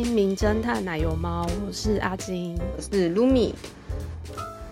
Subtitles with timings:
[0.00, 3.52] 名侦探奶油猫》，我是阿金，我是 Lumi。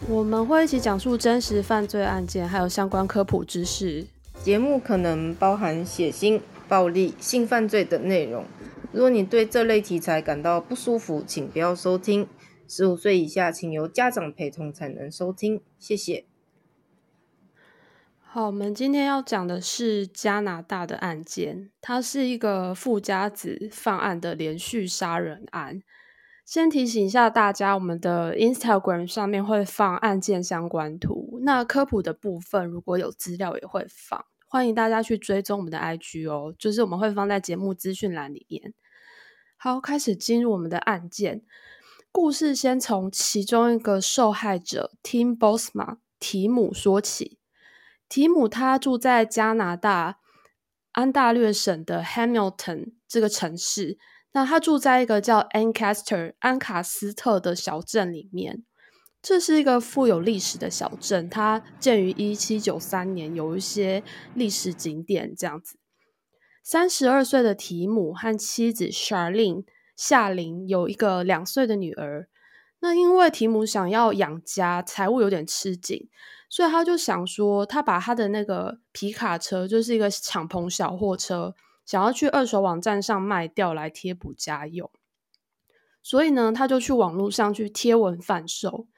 [0.09, 4.07] 我们会一起讲述真实犯罪案件，还有相关科普知识。
[4.43, 8.45] 节目可能包含血腥、暴力、性犯罪等内容。
[8.93, 12.27] 如果你对这类题材感到不舒服，请不要收听。
[12.67, 15.61] 十五岁以下，请由家长陪同才能收听。
[15.79, 16.25] 谢谢。
[18.33, 25.83] 好，我们今天要讲的是加拿大的案件，它是一个富家子犯案的连续杀人案。
[26.47, 38.73] 先提醒一下大家，我们的 Instagram 上面会放案件相关图，那科普的部分如果有资料也会放，欢迎大家去追踪我们的 IG 哦，就是我们会放在节目资讯栏里面。
[39.57, 41.43] 好，开始进入我们的案件
[42.13, 47.40] 故事，先从其中一个受害者 Tim Bosma 提姆说起。
[48.11, 50.19] 提姆他住在加拿大
[50.93, 53.97] 安大略省的 Hamilton 这个城市。
[54.33, 58.65] 那他住在一个叫 Ancaster 安卡斯特的小镇里面。
[59.23, 64.03] 这是一个富有历史的小镇，它建于一七九三年，有一些
[64.35, 65.79] 历史景点这样子。
[66.65, 69.65] 三十二岁的提姆和妻子 Charlene
[69.95, 72.29] 夏琳有一个两岁的女儿。
[72.81, 76.09] 那因为提姆想要养家，财务有点吃紧。
[76.53, 81.55] 所以他就想说，他把他的那个皮卡车，就是一个敞篷小货车，
[81.87, 84.91] 想要去二手网站上卖掉来贴补家用。
[86.03, 88.89] 所以呢，他就去网络上去贴文贩售。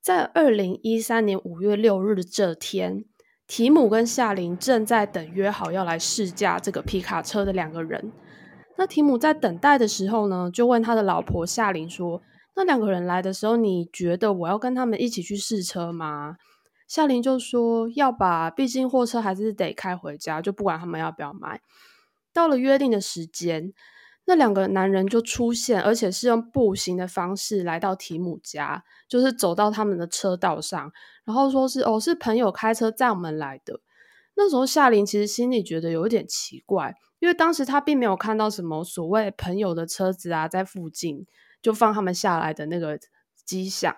[0.00, 3.04] 在二零一三年五月六日这天，
[3.46, 8.10] 提姆跟夏琳正在等约好要来试驾这个皮卡车的两个人。
[8.76, 12.20] 那提姆在等待的时候呢，就问他的老婆夏琳说
[12.56, 16.38] ：“那两个人来的时候，你觉得我要跟他们一起去试车吗？”
[16.92, 21.62] 夏琳就说：“要把，毕竟货车还是得开回家，就不管他们要不要买。”
[22.34, 23.72] 到了约定的时间，
[24.26, 30.92] 那两个男人就出现，而且是用步行的方式来到提姆家，就是走到他们的车道上，
[31.24, 33.80] 然后说是：“哦，是朋友开车载我们来的。”
[34.36, 41.26] 那时候夏琳其实心里觉得有一点奇怪，因为当时他并没有看到什么所谓朋友的车子啊在附近，
[41.62, 42.98] 就放他们下来的那个
[43.46, 43.96] 迹象。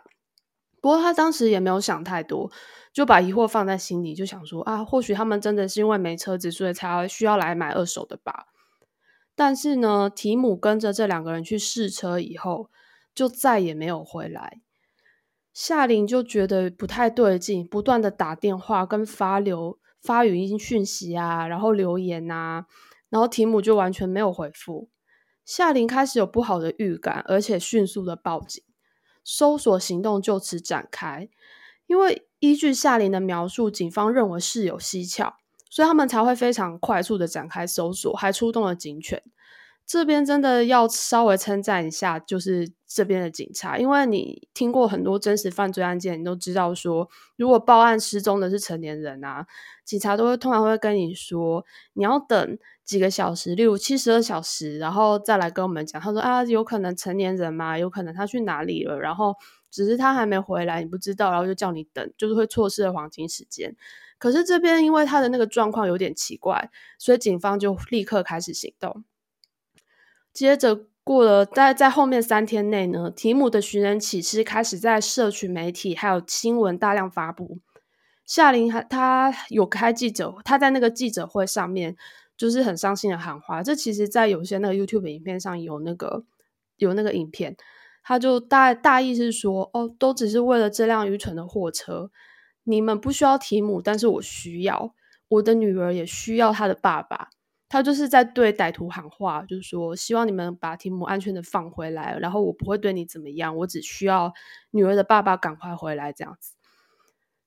[0.84, 2.52] 不过他当时也没有想太多。
[2.92, 8.48] 就把疑惑放在心里，就想说啊，或许他们真的是因为没车子，所以才需要来买二手的吧。
[9.34, 12.68] 但是呢，提姆跟着这两个人去试车以后，
[13.14, 14.60] 就再也没有回来。
[15.54, 22.66] 夏琳就觉得不太对劲，不断的打电话跟发留发语音讯息啊，然后留言啊，
[23.08, 24.90] 然后提姆就完全没有回复。
[25.46, 28.62] 夏琳开始有不好的预感，而且迅速的报警，
[29.24, 31.28] 搜索行动就此展开，
[31.86, 32.26] 因为。
[32.40, 35.36] 依据夏琳的描述，警方认为事有蹊跷，
[35.70, 39.22] 所以他们才会非常快速的展开搜索，还出动了警犬。
[39.86, 49.46] 这边真的要稍微称赞一下，就是这边的警察，因为你听过很多真实犯罪案件，你都知道说，如果报案失踪的是成年人啊，
[49.86, 51.64] 警察都会通常会跟你说，
[51.94, 56.00] 你要等几个小时，例如七十二小时，然后再来跟我们讲。
[56.00, 59.34] 他说啊，有可能成年人嘛，有可能他去哪里了，然后。
[59.74, 63.74] 只是他还没回来，你不知道，然后就叫你等，就是会错失了黄金时间。
[64.18, 69.02] 可是这边因为他的那个状况有点奇怪，所以警方就立刻开始行动。
[70.32, 77.58] 接着过了在在后面三天内呢，提姆的寻人启事开始在社群媒体还有新闻大量发布。
[78.24, 81.96] 夏琳还他有开记者，他在那个记者会上面
[82.36, 83.62] 就是很伤心的喊话。
[83.62, 86.24] 这其实，在有些那个 YouTube 影片上有那个
[86.76, 87.56] 有那个影片。
[88.06, 92.10] 他就大大意是说，哦，都只是为了这辆愚蠢的货车。
[92.64, 94.94] 你们不需要提姆，但是我需要，
[95.28, 97.30] 我的女儿也需要她的爸爸。
[97.66, 104.32] 他就是在对歹徒喊话，就是说，希望你们把提姆安全的放回来，然后我不会对你怎么样，我只需要
[104.70, 106.52] 女儿的爸爸赶快回来这样子。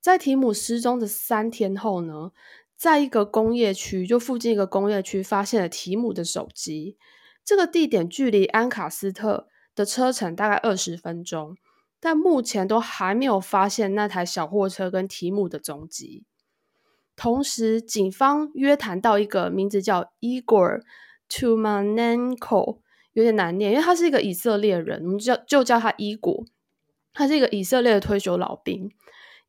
[0.01, 2.31] 在提姆失踪的三天后呢，
[2.77, 6.95] 在一个工业区，就附近一个工业区，发现了提姆的手机。
[7.44, 9.47] 这个地点距离安卡斯特。
[9.77, 11.56] 的车程大概二十分钟，
[12.00, 16.25] 但目前都还没有发现那台小货车跟提姆的踪迹。
[17.15, 20.81] 同时，警方约谈到一个名字叫 Igor
[21.30, 22.80] Tumanenko，
[23.13, 26.44] 有点难念，因为他是一个以色列人，我们叫就叫他伊果。
[27.13, 28.89] 他是一个以色列的退休老兵。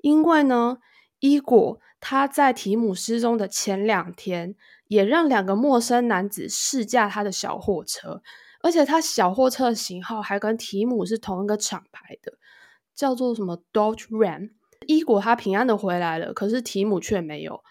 [0.02, 0.76] 因为呢，
[1.20, 4.54] 伊果他在提姆失踪的前两天，
[4.86, 8.22] 也让两个陌生男子试驾他的小货车。
[8.60, 12.32] 而且他小货车的型号还跟提姆是同一个厂牌的，
[12.94, 14.50] 叫做什么 Dodge Ram。
[14.86, 17.62] 伊果他平安的回来了，可是提姆却没有。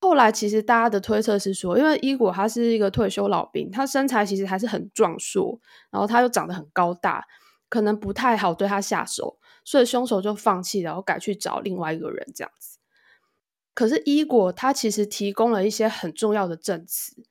[0.00, 5.60] 后来其实大家的推测是说，因为伊果他是一个退休老兵，他身材其实还是很壮硕，
[5.90, 7.26] 然后他又长得很高大，
[7.68, 12.75] 可能不太好对他下手，所以凶手就放弃，然后改去找另外一个人这样子。
[13.76, 17.22] 可是伊果他其实提供了一些很重要的证词，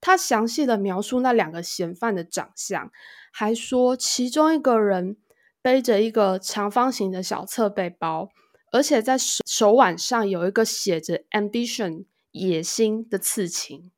[0.00, 2.90] 他详细的描述那两个嫌犯的长相，
[3.32, 5.16] 还说其中一个人
[5.62, 8.28] 背着一个长方形的小侧背包，
[8.72, 12.04] 而且在手手腕上有一个写着 “ambition”。
[12.34, 13.90] 野心的刺青，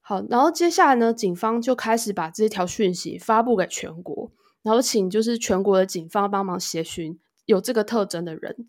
[0.00, 4.30] 好，然后接下来呢，警方就开始把这条讯息发布给全国，
[4.62, 8.68] 然后请就是全国的警方帮忙协寻有这个特征的人。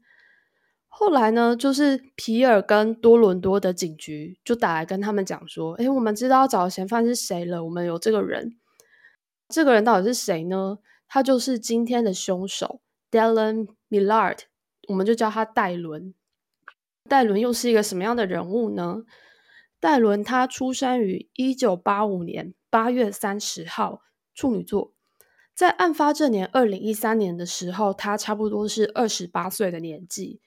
[0.93, 8.59] 后来呢，就是皮尔跟多伦多的警局就打来跟他们讲说：“诶，我们知道找嫌犯是谁了，我们有这个人。
[9.47, 10.77] 这个人到底是谁呢？
[11.07, 14.39] 他就是今天的凶手 Dylan Millard，
[14.89, 16.13] 我们就叫他戴伦。”
[17.09, 19.03] 戴伦又是一个什么样的人物呢？
[19.79, 24.01] 戴伦他出生于一九八五年八月三十号，
[24.35, 24.93] 处女座。
[25.55, 30.41] 在案发这年二零一三年的时候，他差不多是二十八岁的年纪。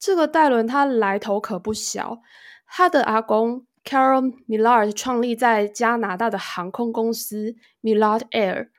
[0.00, 2.20] 这个戴伦他来头可不小，
[2.66, 8.70] 他的阿公 Carol Millard 创立在加拿大的航空公司 Millard Air。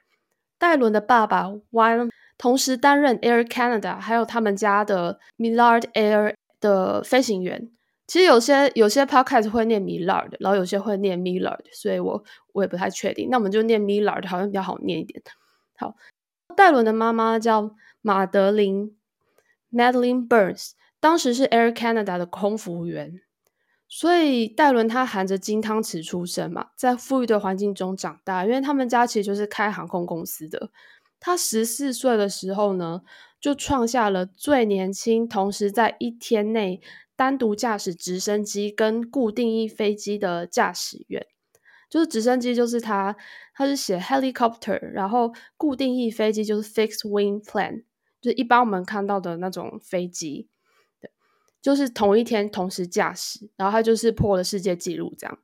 [0.58, 6.34] 戴伦的爸爸 w y l e 同时担任 Air Canada，还有他们家的 Millard Air。
[6.62, 7.72] 的飞行员，
[8.06, 12.24] 其实有些有些 podcast 会念 Millard，然后有些会念 Millard，所以我
[12.54, 13.30] 我也不太确定。
[13.32, 15.20] 那我们就念 Millard，好像比较好念一点。
[15.76, 15.96] 好，
[16.56, 17.74] 戴伦的妈妈叫
[18.04, 18.96] 马德琳
[19.72, 23.20] （Madeline Burns），当时是 Air Canada 的空服员，
[23.90, 30.72] 所以戴伦他含着金汤匙出生嘛，在富裕的环境中长大，因为他们家其实就是开航空公司的。
[31.20, 33.02] 他十四岁的时候呢。
[33.42, 36.80] 就创下了最年轻，同时在一天内
[37.16, 41.26] 单独驾驶直升机跟固定翼飞机的驾驶员。
[41.90, 43.16] 就是直升机就是他，
[43.56, 47.86] 他是写 helicopter，然后固定翼飞机就是 fixed wing plane，
[48.22, 50.48] 就是一般我们看到的那种飞机。
[51.62, 55.38] 就是同一天同时驾驶，然后他就是破了世界纪录这样。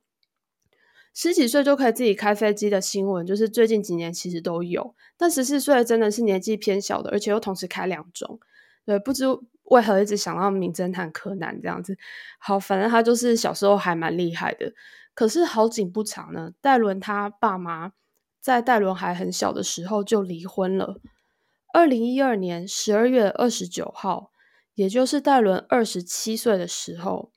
[1.14, 4.94] 十几岁就可以自己开飞机的新闻，就是最近几年其实都有。
[5.18, 8.40] 但十四岁真的是年纪偏小的，而且又同时开两种。
[8.86, 9.26] 对，不知
[9.64, 11.98] 为何一直想到名侦探柯南这样子。
[12.38, 14.74] 好，反正他就是小时候还蛮厉害的。
[15.16, 17.94] 可是好景不长呢，戴伦他爸妈
[18.40, 21.02] 在戴伦还很小的时候就离婚了。
[21.74, 24.32] 二零一二年十二月二十九号，
[24.78, 27.32] 也就是戴伦二十七岁的时候，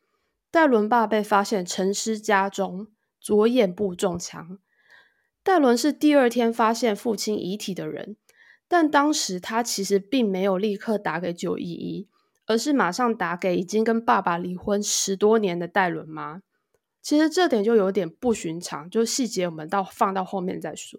[0.50, 2.88] 戴伦爸被发现沉尸家中。
[3.22, 4.58] 左眼部中枪，
[5.42, 8.16] 戴伦是第二天发现父亲遗体的人，
[8.66, 12.08] 但当时他其实并没有立刻打给九一一，
[12.46, 16.40] 而是马上打给已经跟爸爸离婚十多年的戴伦妈。
[17.02, 20.98] 其实这点就有点不寻常，就细节我们到放到后面再说。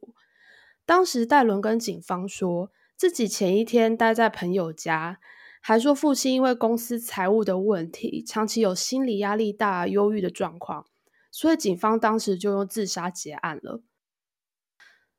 [0.86, 5.20] 当时戴伦跟警方说自己前一天待在朋友家，
[5.62, 10.88] 还说父亲因为公司财务的问题，长期有心理压力大、忧郁的状况。
[11.32, 13.82] 所以警方当时就用自杀结案了。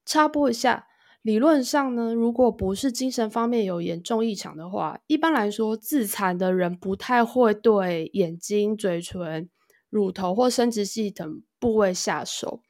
[0.05, 0.89] 插播一下，
[1.23, 9.49] 理论上呢，如果不是精神方面有严重异常的话，一般来说自残的人不太会对眼睛、嘴唇、
[9.89, 12.61] 乳头或生殖系等部位下手。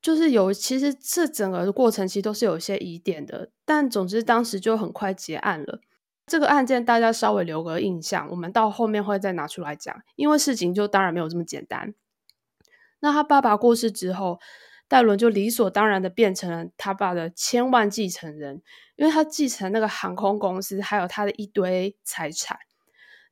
[0.00, 3.50] 就是有，其实这整个的过程其实都是有些疑点的。
[3.64, 5.80] 但总之当时就很快结案了。
[6.26, 11.94] 这个案件大家稍微留个印象，我们到后面会再拿出来讲，因为事情就当然没有这么简单。
[13.00, 14.40] 那他爸爸过世之后，
[14.88, 18.62] 戴伦就理所当然的变成了他爸的千万继承人，
[18.96, 22.58] 因为他继承那个航空公司，还有他的一堆财产，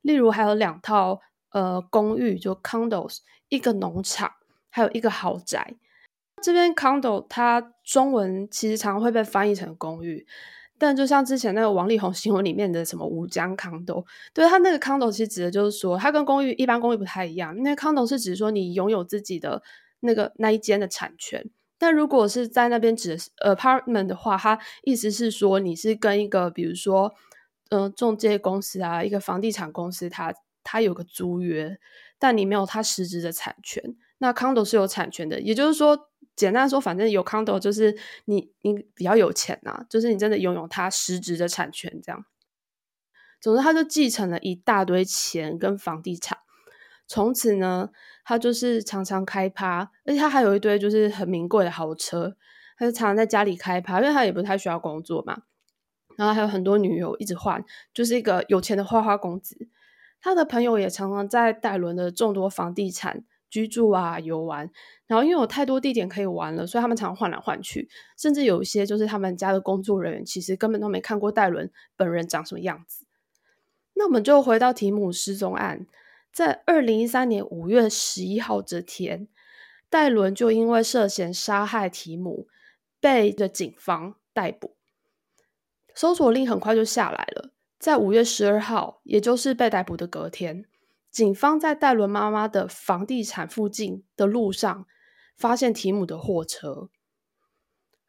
[0.01, 3.19] 例如还有两套呃公寓，就 condos，
[3.49, 4.33] 一个农场，
[4.69, 5.75] 还有一个豪宅。
[6.43, 10.27] 这边 condo 它中文其实常常会被翻译成公寓。
[10.83, 17.55] 但就像之前那个王力宏新闻里面的什么吴江康斗，对他那个康斗其实指的就是说，它跟公寓一般公寓不太一样。
[17.63, 19.63] 那康斗是指说你拥有自己的
[20.01, 27.13] 那个那一间的产权，但如果是在那边指 apartment 的话，它意思是说你是跟一个比如说
[27.69, 30.33] 嗯中介公司啊，一个房地产公司，它
[30.65, 31.77] 它有个租约，
[32.19, 33.95] 但你没有它实质的产权。
[34.23, 36.09] 那康斗是有产权的，也就是说。
[36.35, 42.25] 简单说，反正有 condo 就是你你比较有钱呐，就是你真的拥有它实质的产权这样。
[43.39, 46.39] 总之，他就继承了一大堆钱跟房地产，
[47.05, 47.91] 从此呢，
[48.25, 52.35] 他就是常常开趴，而且他还有一堆就是很名贵的豪车，
[52.79, 55.43] 他就常常在家里开趴，因为他也不太需要工作嘛。
[56.17, 57.63] 然后还有很多女友一直换，
[57.93, 59.69] 就是一个有钱的花花公子。
[60.19, 64.67] 他的朋友也常常在戴伦的众多房地产居住啊、游玩。
[65.05, 73.05] 然后因为有太多地点可以玩了，所以他们常换来换去，甚至有一些就是他们家的工作人员其实根本都没看过戴伦本人长什么样子。
[73.93, 75.85] 那我们就回到提姆失踪案，
[76.31, 79.27] 在二零一三年五月十一号这天，
[79.87, 82.47] 戴伦就因为涉嫌杀害提姆，
[82.99, 84.75] 被的警方逮捕。
[85.93, 87.51] 搜索令很快就下来了。
[87.77, 90.65] 在五月十二号，也就是被逮捕的隔天，
[91.13, 94.87] 警方在戴伦妈妈的房地产附近的路上
[95.37, 96.89] 发现提姆的货车。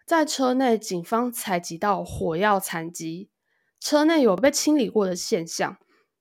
[0.07, 3.29] 在车内，警方采集到火药残迹，
[3.79, 5.77] 车内有被清理过的现象。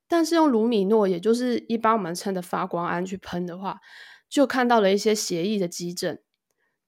[0.06, 3.80] 但是用卢米诺，也就是一般我们称的发光胺去喷的话，
[4.28, 6.18] 就看到了一些协议的基证。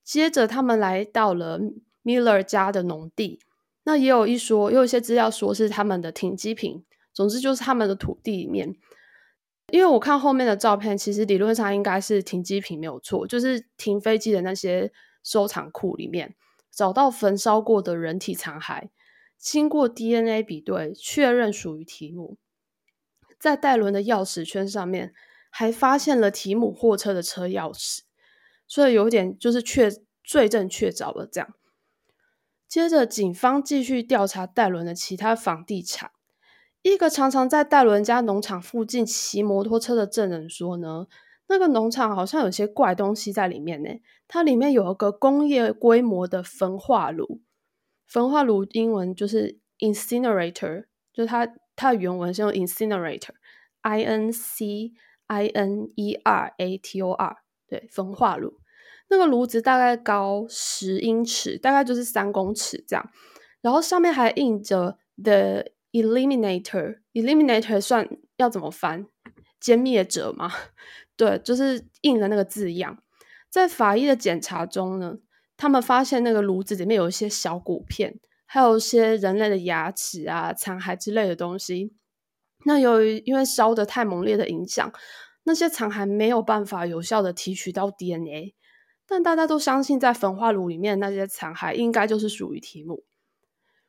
[0.04, 1.58] 接着，他们来到了
[2.04, 3.40] Miller 家的农地。
[3.84, 6.84] 那也有一说，也有一些资料说是他们的停机坪，
[7.14, 8.76] 总之就是他们的土地里面。
[9.72, 14.92] 因为我看后面的照片，其实理论上应该是停机坪没有错，就是停飞机的那些
[15.24, 16.36] 收藏库里面
[16.70, 18.90] 找到焚烧过的人体残骸，
[19.36, 22.38] 经过 DNA 比对，确认属于提姆。
[23.40, 25.12] 在戴伦的钥匙圈上面
[25.50, 28.00] 还发现了提姆货车的车钥匙，
[28.66, 29.90] 所以有点就是确
[30.22, 31.54] 罪证确凿了这样。
[32.68, 36.10] 接着，警方继续调查戴伦的其他房地产。
[36.92, 41.06] 一个常常在戴伦家农场附近骑摩托车的证人说呢，
[41.48, 43.88] 那个农场好像有些怪东西在里面呢。
[44.28, 47.40] 它里面有一个工业规模的焚化炉，
[48.06, 54.92] 焚化炉英文就是 incinerator，就是它它的原文是用 incinerator，i n c
[55.28, 57.36] i n e r a t o r，
[57.68, 58.54] 对，焚化炉。
[59.08, 63.10] 那个炉子大概高十英尺，大概就是三公尺这样，
[63.60, 65.66] 然后上面还印着 The
[66.02, 69.06] Eliminator，Eliminator 算要怎么翻？
[69.58, 70.52] 歼灭者吗？
[71.16, 73.02] 对，就是印的那个字样。
[73.48, 75.16] 在法医的检查中呢，
[75.56, 81.94] 他们发现那个炉子里面有一些小骨片，还有一些人类的牙齿啊、残骸之类的东西。
[82.66, 84.92] 那由于因为烧的太猛烈的影响，
[85.44, 88.54] 那些残骸没有办法有效的提取到 DNA。
[89.06, 93.04] 但大家都相信，在焚化炉里面那些残骸应该就是属于提姆。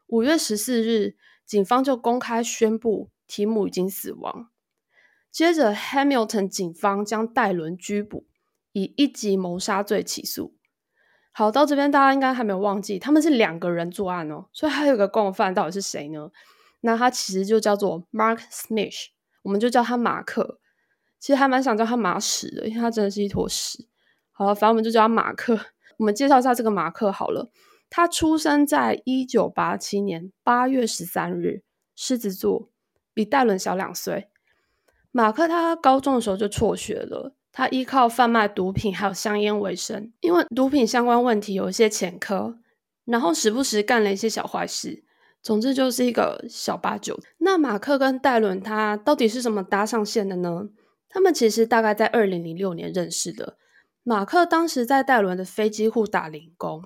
[0.08, 4.50] 五月十四日，警方就公开宣布提姆已经死亡。
[5.32, 8.28] 接着，Hamilton 警方将戴伦拘捕，
[8.74, 10.54] 以一级谋杀罪起诉。
[11.32, 16.30] 好，到这边大家应该还没有忘记，他们是两个人作案哦，所以还有个共犯，到底是谁呢？
[16.82, 19.08] 那他其实就叫做 Mark Smith，
[19.44, 20.60] 我们就叫他马克。
[21.20, 23.88] 其实还蛮想叫他马屎的，因为他真的是一坨屎。
[24.32, 25.60] 好，反正我们就叫他马克。
[25.98, 27.52] 我们介绍一下这个马克好了。
[27.90, 31.64] 他出生在一九八七年八月十三日，
[31.96, 32.70] 狮子座，
[33.14, 34.28] 比戴伦小两岁。
[35.12, 40.12] 马克他高中的时候就辍学了，他依靠贩卖毒品还有香烟为生。
[40.22, 42.58] 因为毒品相关问题有一些前科，
[43.06, 45.04] 然后时不时干了一些小坏事。
[45.42, 47.18] 总之就是一个小八九。
[47.38, 50.68] 那马克跟戴伦他到底是怎么搭上线的呢？
[51.08, 53.58] 他们其实大概在二零零六年认识的。
[54.04, 56.84] 马克当时在戴伦的飞机库打零工。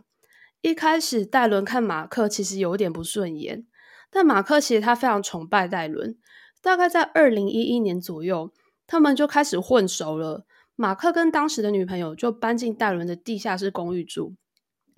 [0.62, 3.66] 一开始，戴伦看马克其实有点不顺眼，
[4.12, 6.18] 但马克其实他非常崇拜戴伦。
[6.62, 8.54] 大概在二零一一年左右，
[8.86, 10.46] 他们就开始混熟了。
[10.76, 14.36] 马克跟当时的女朋友就搬进戴伦的地下室公寓住。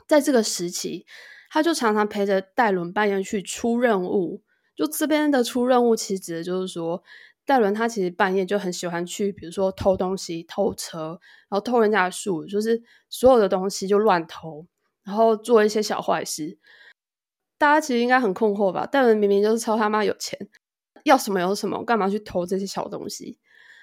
[0.07, 1.05] 在这个时期，
[1.49, 4.43] 他就常常陪着戴伦半夜去出任务。
[4.75, 7.03] 就这边的出任务，其实指的就是说。
[7.45, 14.65] 戴伦他其实半夜就很喜欢去，比如说偷东西、偷车，然后偷人家的树，就是所有的东西就乱偷，
[15.03, 16.57] 然后做一些小坏事。
[17.57, 18.85] 大家其实应该很困惑吧？
[18.85, 20.37] 戴伦明明就是超他妈有钱，
[21.03, 23.39] 要什么有什么，干嘛去偷这些小东西？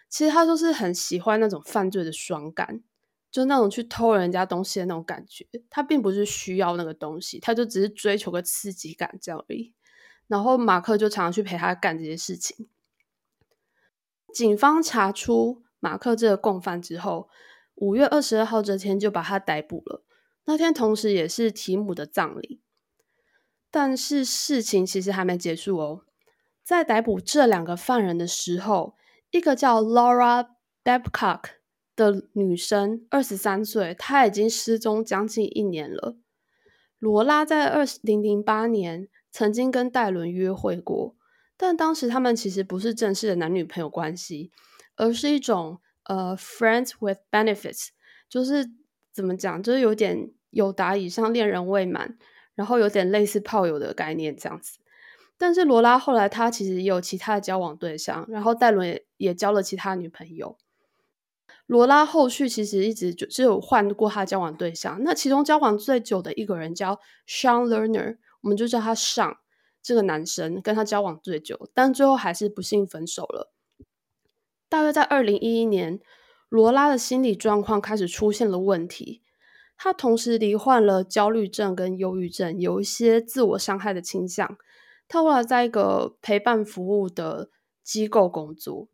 [0.08, 2.82] 其实他就是很喜欢那种犯罪的爽感，
[3.30, 5.46] 就那种去偷人家东西的那种感觉。
[5.70, 9.72] 他并不是需要那个东西，他就只是追求个刺激感这样而已。
[10.26, 12.68] 然后马克就常常去陪他干这些事情。
[14.34, 17.28] 警方查出马克这个共犯之后，
[17.76, 20.04] 五月二十二号这天就把他逮捕了。
[20.44, 22.60] 那天同时也是提姆的葬礼，
[23.70, 26.04] 但是事情其实还没结束哦。
[26.64, 28.94] 在逮捕这两个犯人的时候，
[29.30, 30.48] 一个叫 Laura
[30.84, 31.42] Babcock
[31.94, 36.16] 的女生，二十三岁，她已经失踪将近一年了。
[36.98, 41.16] 罗拉在二零零八年曾经跟戴伦约会过。
[41.56, 44.50] 但当时他们其实不是正式的男女朋友关系，
[44.96, 47.88] 而是一种呃 friends with benefits，
[48.30, 48.70] 就是
[49.12, 52.16] 怎么讲，就是有点有达以上恋人未满，
[52.54, 54.78] 然后有点类似炮友的概念这样子。
[55.38, 60.56] 但是罗拉后来她其实也有其他的交往对象，然后戴伦也也交了其他女朋友。
[61.66, 69.38] 罗拉后续其实一直就只有换过他交往对象，那其中交往最久的一个人叫 Sean Lerner，我们就叫他上
[69.80, 73.52] 这个男生跟他交往最久，但最后还是不幸分手了。
[74.68, 76.00] 大约在二零一一年，
[76.50, 79.22] 罗拉的心理状况开始出现了问题，
[79.78, 84.58] 她同时罹患了焦虑症跟忧郁症，有一些自我伤害的倾向。
[85.08, 87.48] 她后来在一个陪伴服务的
[87.82, 88.88] 机构工作。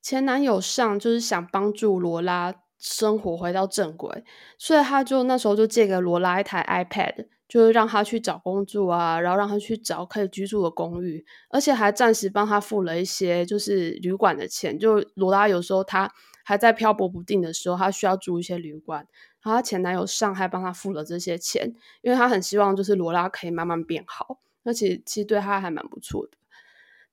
[0.00, 4.22] 前男友上就是想帮助罗拉生活回到正轨，
[4.58, 14.78] 所以他就那时候就借给罗拉一台 iPad，就是让他去找工作啊，然后让他去找可以居住的公寓，而且还暂时帮他付了一些就是旅馆的钱。
[14.78, 16.12] 就罗拉有时候他
[16.44, 19.06] 还在漂泊不定的时候，他需要住一些旅馆，
[19.42, 26.32] 然后他前男友上还帮他付了这些钱，因为他很希望就是罗拉可以慢慢变好，而且其实对他还蛮不错的。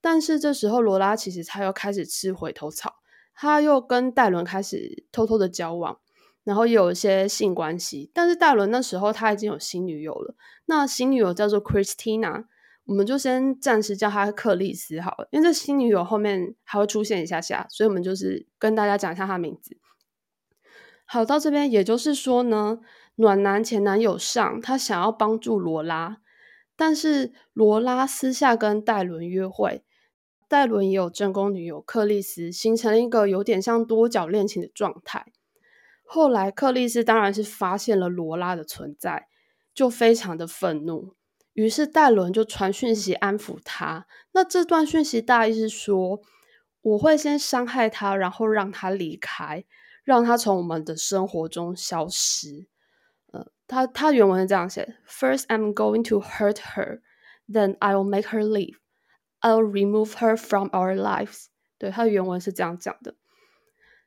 [0.02, 2.96] 但是这时候，罗拉其实他又开始吃回头草，
[3.34, 6.00] 他又跟戴伦开始偷偷的交往，
[6.44, 8.12] 然后有一些性关系。
[8.14, 10.36] 但是戴伦那时候他已经有新女友了，
[10.66, 12.46] 那新女友叫做 Christina，
[12.86, 19.78] 我们就先暂时叫她克里斯好了，因为这新女友后面还会出现一下下，所以我们就是跟大家讲一下她名字。
[21.06, 22.80] 好，到这边也就是说呢，
[23.16, 26.18] 暖男前男友上他想要帮助罗拉，
[26.76, 29.84] 但是罗拉私下跟戴伦约会。
[30.50, 35.32] 戴伦也有正宫女友克丽斯，形成一个有点像多角恋情的状态。
[36.04, 39.28] 后来克丽斯当然是发现了罗拉的存在，
[39.74, 41.16] 就非常的愤怒，
[41.54, 44.06] 于是戴伦就传讯息安抚他。
[44.34, 46.22] 那这段讯息大意是说，
[46.82, 49.66] 我会先伤害他，然后让他离开，
[50.04, 52.68] 让他从我们的生活中消失。
[53.32, 57.00] 呃，他他原文是这样写：First, I'm going to hurt her,
[57.50, 58.76] then I will make her leave.
[59.42, 61.46] I'll remove her from our lives。
[61.80, 63.16] 对，他的原文是这样讲的。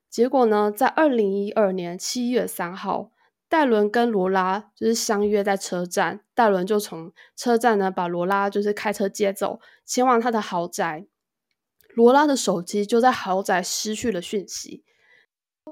[0.09, 3.11] 结果呢，在二零一二年七月三号，
[3.49, 11.07] 戴伦跟罗拉就是相约在车站，戴伦就从车站呢把罗拉就是开车接走，前往他的豪宅。
[11.95, 14.85] 罗拉的手机就在豪宅失去了讯息，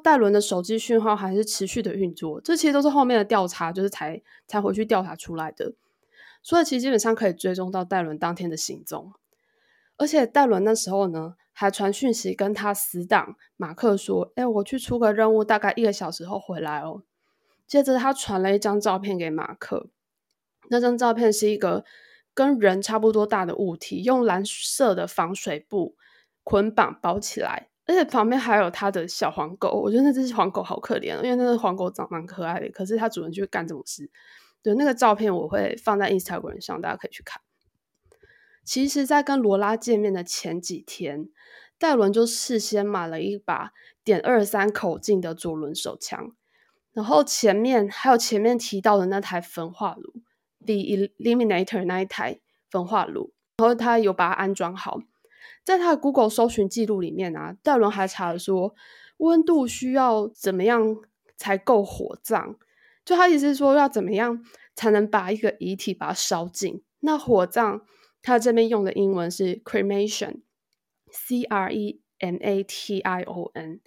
[0.03, 2.41] 戴伦的手机讯号还是持续的运作。
[2.41, 5.75] 这其实都是后面的调查，就是才才回去调查出来的。
[6.43, 9.13] 所以其实基本上可以追踪到戴伦当天的行踪。
[9.97, 17.05] 而且戴伦那时候呢，还传讯息跟他死党马克说：“哎，我去出个任务，大概一个小时后回来哦。”
[17.67, 19.89] 接着他传了一张照片给马克，
[20.69, 21.85] 那张照片是一个
[22.35, 25.97] 跟人差不多大的物体，用蓝色的防水布
[26.43, 29.81] 捆绑包起来，而且旁边还有他的小黄狗。
[29.83, 34.11] 我觉得那只黄狗好可怜，因为那只黄狗长蛮可爱的，可是它主人就会干这种事。
[34.63, 37.41] 对，那个照片我会放在 Instagram 上，大家可以去看。
[38.65, 41.29] 其实，在跟罗拉见面的前几天，
[41.79, 43.73] 戴伦就事先买了一把
[44.03, 46.35] 点二三口径的左轮手枪，
[46.93, 50.15] 然后前面还有前面提到的那台焚化炉
[50.65, 55.01] ，The Eliminator 那一台焚化炉，然后他有把它安装好。
[55.63, 58.75] 在他的 Google 搜寻记录里面啊，戴伦还查了说，
[59.19, 60.97] 温度需要怎么样
[61.37, 62.57] 才够火葬？
[63.05, 64.43] 就他意思是说，要怎么样
[64.75, 66.83] 才能把一个遗体把它烧尽？
[67.01, 67.83] 那火葬？
[68.25, 73.81] 他这边用的英文是 cremation，c r e m a t i o n。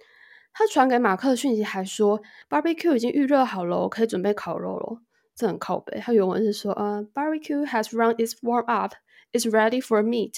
[0.52, 5.02] 他传给马克的讯息还说，barbecue 已经预热好了，可以准备烤肉了。
[5.34, 5.98] 这很靠北。
[5.98, 10.34] 他原文是说，呃，barbecue has run its warm up，is ready for meat。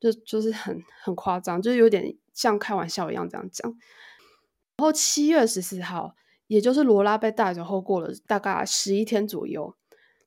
[0.00, 3.70] 就就是很很夸张，就是有点像开玩笑一样这样讲。
[4.76, 6.14] 然后七月十四号，
[6.46, 9.76] 也就是罗拉被带走后，过了大概十一天左右，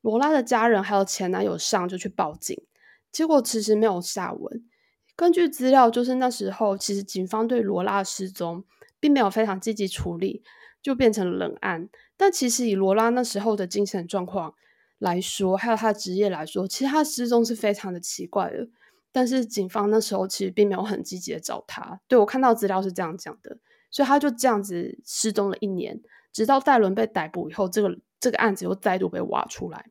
[0.02, 2.64] 罗拉的家人还有前男友上就去报警。
[3.16, 4.66] 结果其实没有下文。
[5.16, 8.66] 根据资料，就是那时候其实警方对罗拉失踪
[9.00, 10.44] 并没有非常积极处理，
[10.82, 11.88] 就变成了冷案。
[12.18, 14.54] 但其实以罗拉那时候的精神状况
[15.00, 18.68] 来说，还有他的职业来说，其实他失踪是非常的奇怪的。
[19.14, 22.02] 但是警方那时候其实并没有很积极的找他。
[22.10, 23.58] 对我看到资料是这样讲的，
[23.90, 26.02] 所以他就这样子失踪了一年，
[26.34, 29.86] 直到戴伦被逮捕以后，这个这个案子又再度被挖出来。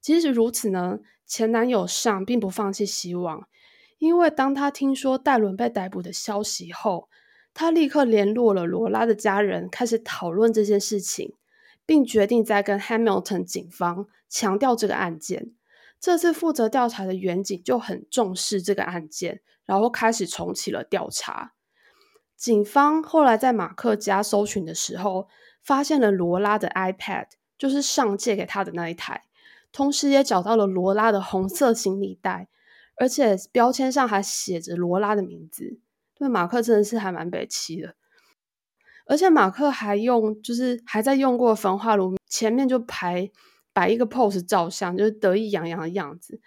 [0.00, 3.46] 即使如此呢，前男友上并不放弃希望，
[3.98, 7.08] 因为当他听说戴伦被逮捕的消息后，
[7.52, 11.34] 他立刻联络了罗拉的家人，开始讨论这件事情，
[11.84, 15.52] 并决定再跟 Hamilton 警方强调这个案件。
[16.00, 21.54] 这次负责调查的远警就很重视这个案件，然后开始重启了调查。
[22.36, 25.26] 警方后来在马克家搜寻的时候，
[25.60, 27.26] 发现了罗拉的 iPad，
[27.58, 29.24] 就是上借给他的那一台。
[29.72, 32.48] 同时也找到了罗拉的红色行李袋，
[32.96, 35.78] 而且标签上还写着罗拉的名字。
[36.14, 37.94] 对，马克真的是还蛮北气的。
[39.06, 43.30] 而且马克还用，就是还在用过焚化炉前面就排
[43.72, 46.40] 摆一个 pose 照相，就是得意洋洋的样子，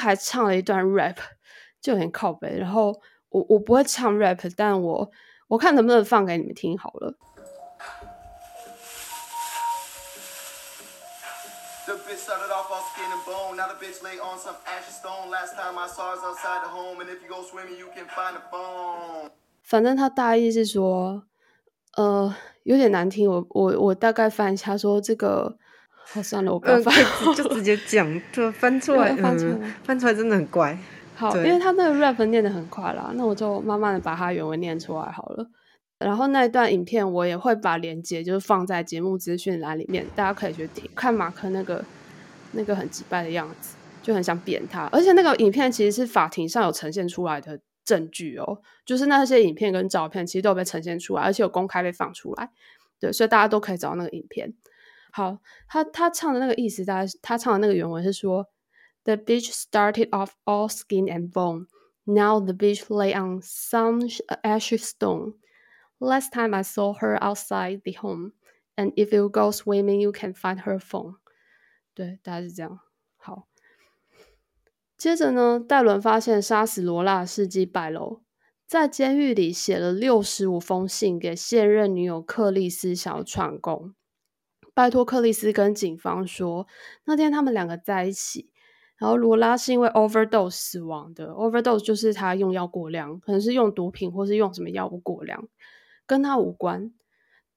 [0.00, 1.16] 还唱了一段 rap，
[1.82, 2.56] 就很靠背。
[2.56, 5.10] 然后我我不会唱 rap，但我
[5.48, 7.14] 我看能不能放给你们听好了。
[19.62, 21.24] 反正他大意是说。
[21.94, 25.54] 呃，有点难听，我我我大概翻一下，说这个，
[25.90, 26.94] 好算了，我不要翻，
[27.36, 30.78] 就直接讲，就翻出来，翻出来，翻出来真的很怪。
[31.14, 35.46] 好，因为他那个 rap 念的很快啦，那我就慢慢的把他原文念出来好了。
[35.98, 41.84] 然后那一段影片我也会把链接就是放在节目资讯栏里面，大家可以去听，看马克那个
[42.52, 44.88] 那个很击败的样子，就很想扁他。
[44.92, 47.60] 而且那个影片其实是法庭上有呈现出来的。
[47.84, 52.48] 证据哦，就是那些影片跟照片，其实都有被呈现出来，而且有公开被放出来，
[53.00, 54.54] 对，所以大家都可以找到那个影片。
[55.10, 58.46] 好，他他唱的那个意思，大家他唱的那个原文是说
[59.02, 61.66] ：“The beach started off all skin and bone,
[62.04, 64.08] now the beach lay on some
[64.44, 65.34] ashy stone.
[65.98, 68.30] Last time I saw her outside the home,
[68.76, 71.16] and if you go swimming, you can find her phone。”
[71.94, 72.80] 对，大概是这样。
[73.16, 73.48] 好。
[74.96, 78.22] 接着呢，戴伦发现杀死罗拉的事迹败露，
[78.68, 83.94] 在监狱里写了六十五封信给现任女友克丽丝，想要串供，
[84.72, 86.68] 拜托克丽斯跟警方说，
[87.04, 88.52] 那天他们两个在一起，
[88.96, 95.48] 然后罗拉是因为 overdose 死亡的，overdose 就是他用药过量，可能是用毒品或是用什么药物过量，
[96.06, 96.92] 跟他无关。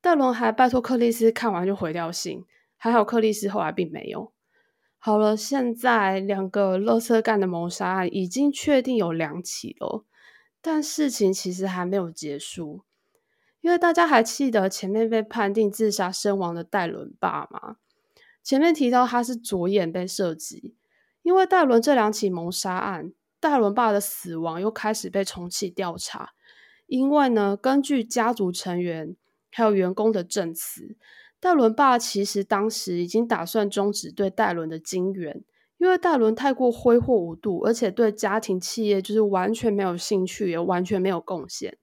[0.01, 2.43] 戴伦还拜托克丽斯看完就回掉信，
[2.85, 4.31] 还好克丽丝后来并没有。
[4.99, 10.05] 好了，现在两个乐色干的谋杀案已经确定有两起了，
[10.61, 12.83] 但事情其实还没有结束，
[13.61, 17.77] 因为大家还记得前面被判定自杀身亡的戴伦爸吗？
[18.43, 20.75] 前面提到他是左眼被射击，
[21.23, 26.33] 因为戴伦这两起谋杀案，戴伦爸的死亡又开始被重启调查，
[26.85, 29.15] 因为呢，根据家族成员
[29.51, 30.95] 还有员工的证词。
[31.45, 35.43] 戴伦爸其实当时已经打算终止对戴伦的金援，
[35.77, 41.77] 因为戴伦太过挥霍无度，而且对家庭企业就是完全没有兴趣，也完全没有贡献。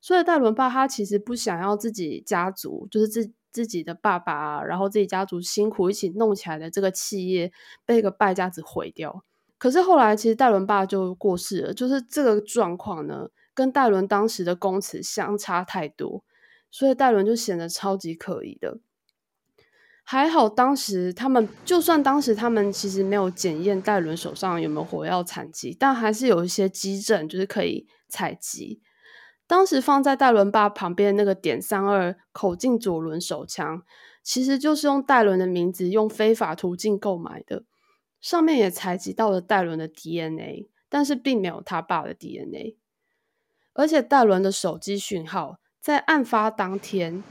[0.00, 7.52] 所以戴伦爸他其实不想要自己家族，就是自自己的爸爸，然后自己家族辛苦一起弄起来的这个企业
[7.84, 9.22] 被一个败家子毁掉。
[9.56, 16.24] 可是后来其实戴伦爸就过世了，就是这个状况呢，跟戴伦当时的供词相差太多，
[16.72, 18.80] 所以戴伦就显得超级可疑的。
[20.08, 28.80] 还好，当时他们就算当时他们其实没有检验戴伦手上有没有火药残疾，但还是有一些基证，就是可以采集。
[29.48, 33.82] 当时放在戴伦爸旁边那个点三二口径左轮手枪，
[34.22, 37.64] 其实就是用戴伦的名字用非法途径购买的，
[38.20, 42.76] 上面也采集到了戴伦的 DNA，但是并没有他爸的 DNA。
[43.72, 47.24] 而且戴伦的手机讯号在案发当天。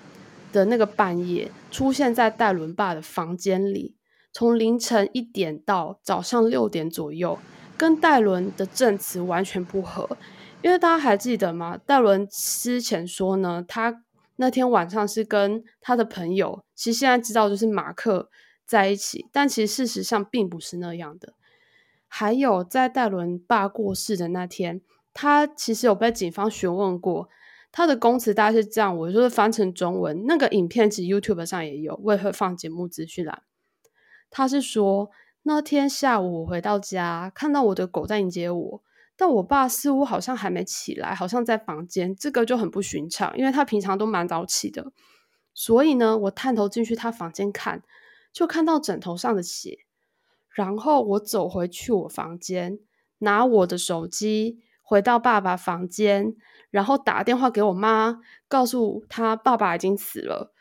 [0.56, 3.94] 的那个半夜出现在戴伦爸的房间里，
[4.32, 7.38] 从凌晨一点到早上六点左右，
[7.78, 10.18] 跟戴伦的证词完全不合。
[10.62, 11.78] 因为大家还记得吗？
[11.86, 14.02] 戴伦之前说呢，他
[14.38, 18.30] 那天晚上是跟他的朋友，其实现在知道就是马克
[18.66, 21.34] 在一起，但其实事实上并不是那样的。
[22.08, 24.80] 还有在戴伦爸过世的那天，
[25.14, 27.28] 他其实有被警方询问过。
[27.78, 30.24] 他的公词大概是这样，我就是翻成中文。
[30.26, 33.44] 那个影片其实 YouTube 上也有，我也会放节目资讯栏。
[34.30, 35.12] 他是说，
[35.44, 38.82] 那天下午我回到家，看到我的狗在迎接我，
[39.18, 44.94] 但我爸似乎好像还没起来，好像在房间，这个就很不寻常，因为他平常都蛮早起的。
[45.54, 47.84] 所以呢，我探头进去他房间看，
[48.32, 49.80] 就看到枕头上的血。
[50.52, 52.80] 然后我走回去我房间，
[53.18, 56.38] 拿我的手机回到爸爸房间。
[56.76, 60.52] 然后打电话给我妈，告诉她爸爸已经死了。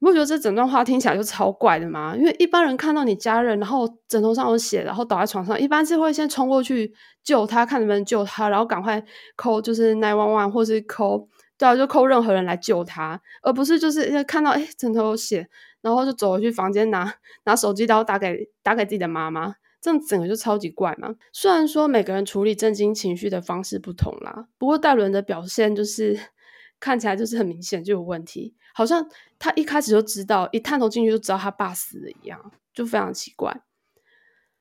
[0.00, 2.16] 你不觉得这整段话听起来就超怪的吗？
[2.16, 9.00] 因为一般人看到你家人，然后枕头上有血，然后倒在床上，一般是会先冲过去救他，看能不能救他，然后赶快
[9.36, 15.48] 扣就是 nine one one 或是扣对啊，就扣任何人来救他，而不是就是看到哎枕头有血，
[15.82, 19.54] 然后就走回去房间拿拿手机，然后打给打给自己的妈妈。
[19.80, 21.14] 这样整个就超级怪嘛。
[21.32, 26.18] 虽然说每个人处理震惊情绪的方式不同啦，不过戴伦的表现就是
[26.78, 33.62] 看起来就是很明显就有问题，好像他一开始就知道，一探头进去就知道他爸死了一样，就非常奇怪。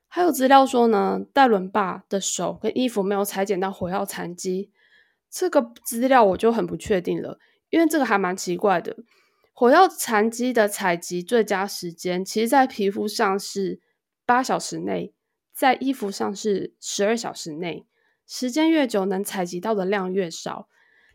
[0.07, 4.71] 还有资料说呢，戴伦爸的手跟衣服没有裁剪到火药残迹，
[5.29, 7.37] 这个资料我就很不确定了，
[7.69, 8.97] 因为这个还蛮奇怪的。
[9.53, 13.79] 火药残迹的采集最佳时间，其实在皮肤上是
[14.29, 15.11] 八小时内，
[15.55, 17.87] 在衣服上是十二小时内，
[18.27, 20.67] 时间越久，能采集到的量越少。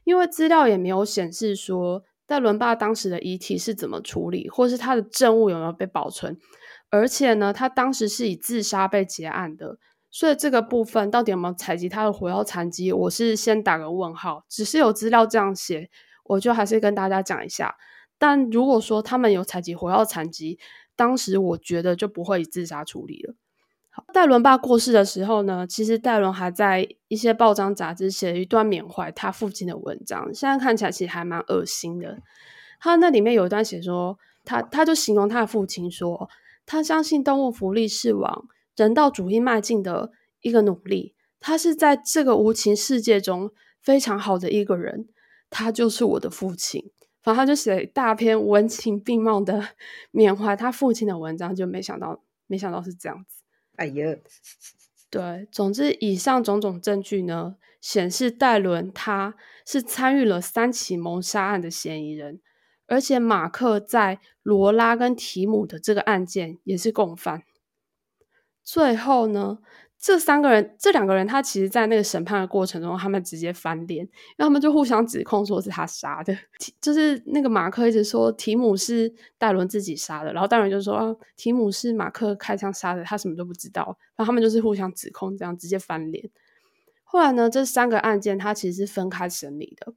[0.02, 6.36] 因为资料也没有显示说戴伦爸当时的遗体是怎么处理，或是他的证物有没有被保存。
[6.90, 9.78] 而且呢，他当时是以自杀被结案的，
[10.10, 14.44] 所以这个部分到底有没有采集他的火药残迹，我是先打个问号。
[14.48, 15.88] 只是有资料这样写，
[16.24, 17.76] 我就还是跟大家讲一下。
[18.18, 20.58] 但如果说他们有采集火药残疾，
[20.96, 23.34] 当时我觉得就不会以自杀处理了。
[23.90, 32.18] 好戴伦爸过世的时候呢，其实戴伦还在一些报章杂志写了一段缅怀他父亲的文章，现在看起来其实还蛮恶心的。
[32.80, 36.28] 他那里面有一段写说，他他就形容他的父亲说。
[36.66, 41.14] 他相信动物福利是往人道主义迈进的一个努力。
[41.38, 43.50] 他是在这个无情世界中
[43.82, 45.06] 非常好的一个人。
[45.50, 46.90] 他就是我的父亲。
[47.24, 49.70] 反正他就写了一大篇文情并茂的
[50.12, 53.42] 缅怀他父亲的文章，就没想到，没想到是这样子。
[53.76, 54.16] 哎呀，
[55.10, 59.34] 对，总之以上种种证据呢，显示戴伦他
[59.66, 62.40] 是参与了三起谋杀案的嫌疑人。
[62.86, 67.42] 而且马克在罗拉跟提姆的这个案件也是共犯。
[68.62, 69.60] 最后呢，
[70.04, 76.36] 这三个人，这两个人，他其实，在那个审判的过程中，他们直接翻脸，因为他们就互相指控说是他杀的。
[76.78, 83.96] 就是那个马克一直说提姆是戴伦自己杀的，然后戴伦就说啊提姆是马克开枪杀的，他什么都不知道。
[84.14, 86.28] 然后他们就是互相指控，这样直接翻脸。
[87.04, 89.94] 后来呢，这三个案件他其实是分开审理的。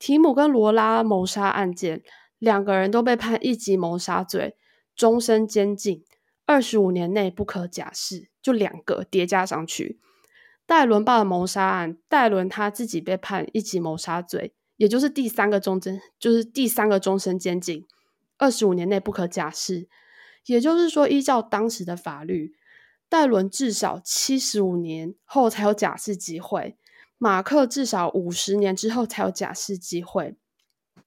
[0.00, 2.02] 提姆跟罗拉谋杀案件，
[2.40, 4.56] 两个人都被判一级谋杀罪，
[4.96, 6.02] 终身监禁，
[6.46, 8.29] 二十五年内不可假释。
[8.42, 9.98] 就两个叠加上去。
[10.66, 17.86] 戴伦爸的谋杀案，戴伦他自己被判一级谋杀罪，也就是第三个终身，就是第三个终身监禁，
[18.38, 19.88] 二十五年内不可假释。
[20.46, 22.54] 也就是说，依照当时的法律，
[23.08, 26.76] 戴伦至少七十五年后才有假释机会。
[27.18, 30.34] 马克至少五十年之后才有假释机会，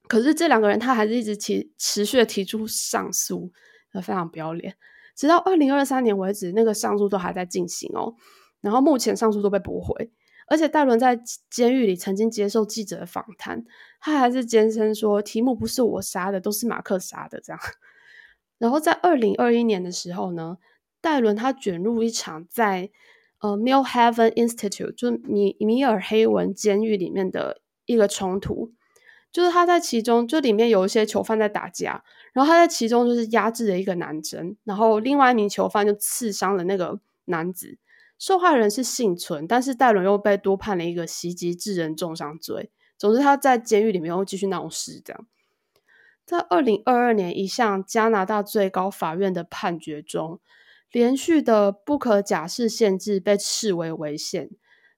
[0.08, 3.52] 可是这两个人他还是一直提持续的提出上诉，
[3.94, 4.76] 非常不要脸。
[5.16, 8.16] 直到二零二三年为止，那个上诉都还在进行哦。
[8.62, 10.12] 然后目前上诉都被驳回，
[10.48, 13.64] 而且戴伦在监狱里曾经接受记者的访谈，
[14.00, 17.60] 他还是坚称说题目不是我杀的，都是马克杀的这样。
[18.58, 20.58] 然后在二零二一年的时候呢，
[21.02, 22.92] 戴伦他卷入一场在。
[23.40, 28.72] 呃，Mill Haven Institute 就是米米尔黑文监狱里面的一个冲突，
[29.34, 37.78] 就是他在其中，就里面有一些囚犯在打架，然后他在其中就是压制了一个男生，然后另外一名囚犯就刺伤了那个男子，
[38.20, 42.72] 受害人是幸存，但是戴伦又被多判了一个袭击致人重伤罪。
[42.98, 45.28] 总之他在监狱里面又继续闹事，这样，
[46.26, 50.40] 在二零二二年一项加拿大最高法院的判决中。
[50.92, 54.52] 连续的不可假释限制被视为违宪。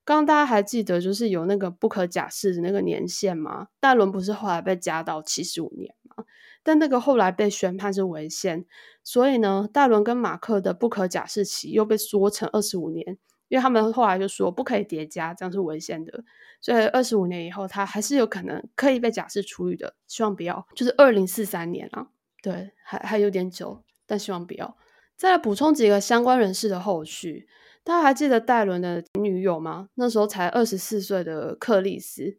[0.04, 3.68] 刚刚大家还记得，就是有那个不可假释的那个年限吗？
[3.80, 6.24] 戴伦不是后来被加到七十五年吗？
[6.66, 8.66] 但那个后来被宣判是违宪，
[9.04, 13.06] 所以呢，戴伦跟马克的不可假释期又被缩成二十五年，
[13.46, 16.24] 因为他们后来就说不可以叠加，这样是违宪的。
[16.60, 19.94] 所以二十五年以后，他还是有可能可以被假释出狱的。
[20.08, 22.08] 希望不要，就是二零四三年啊，
[22.42, 24.76] 对，还还有点久，但希望不要。
[25.16, 27.46] 再来补充几个相关人士的后续，
[27.84, 29.88] 大家还记得戴伦的女友吗？
[29.94, 32.36] 那时候才二十四岁的克里斯，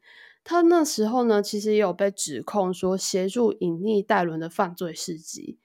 [0.49, 5.59] 他那时候呢，其实也有被指控说协助隐匿戴伦的犯罪事迹。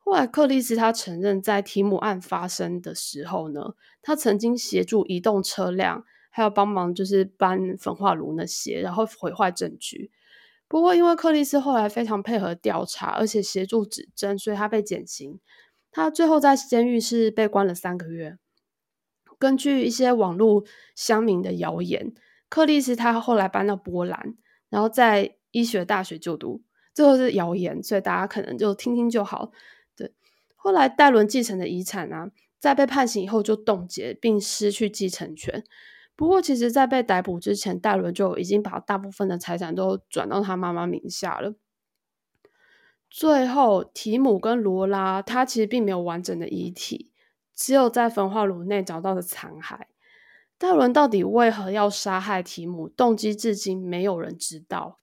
[0.00, 10.10] 后来克里斯他承认，在提姆案发生的时候呢，他曾经协助移动车辆，还有帮忙就是搬焚化炉那些，然后毁坏证据。
[10.66, 15.38] 不过因为克里斯后来非常配合调查，而且协助指证，所以他被减刑。
[15.92, 18.36] 他最后在监狱是被关了三个月。
[19.38, 20.64] 根据一些网络
[20.96, 22.12] 乡民的谣言，
[22.54, 24.36] 克里斯他后来搬到波兰，
[24.68, 26.62] 然后在医学大学就读。
[26.94, 29.50] 最后是谣言，所以大家可能就听听就好。
[29.96, 30.14] 对，
[30.54, 35.64] 后来戴伦继承的遗产啊，在被判刑以后就冻结并失去继承权。
[36.14, 41.56] 不过，其实，在被逮捕之前，戴伦就已经把大部分的财产都转到他妈妈名下了。
[43.10, 47.10] 最后，提姆跟罗拉，他其实并没有完整的遗体，
[47.52, 49.80] 只有在焚化炉内找到的残骸。
[50.64, 52.88] 戴伦到底为何要杀害提姆？
[52.88, 54.98] 动机至今没有人知道。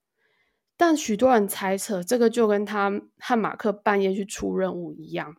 [0.75, 5.35] 但许多人猜测，这个就跟他和马克半夜去出任务一样，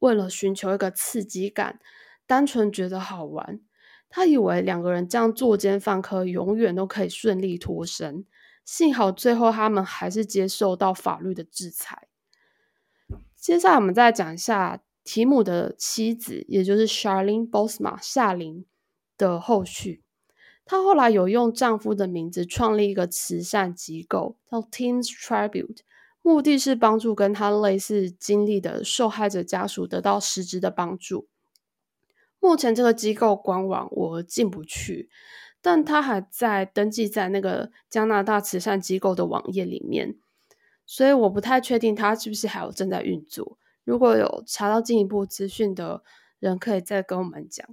[0.00, 1.78] 为了寻求一个刺激感，
[2.26, 3.60] 单纯觉得好玩。
[4.08, 8.26] 他以为两个人这样作奸犯科，永远都可以顺利脱身。
[8.64, 12.08] 幸好最后他们还是接受到法律的制裁。
[13.36, 18.66] 接下来我们再讲一下提姆的妻子，也就是 Charlene Bosma 夏琳
[19.18, 20.02] 的后续。
[20.64, 25.80] 她后来有用丈夫的名字创立一个慈善机构，叫 Teens Tribute，
[26.22, 31.26] 目的是帮助跟她类似经历的受害者家属得到实质的帮助。
[32.40, 35.10] 目前这个机构官网我进不去，
[35.60, 40.16] 但他还在登记在那个加拿大慈善机构的网页里面，
[40.86, 43.58] 所以我不太确定他是不是还有正在运作。
[43.82, 46.04] 如果有查到进一步资讯的
[46.38, 47.66] 人，可以再跟我们讲。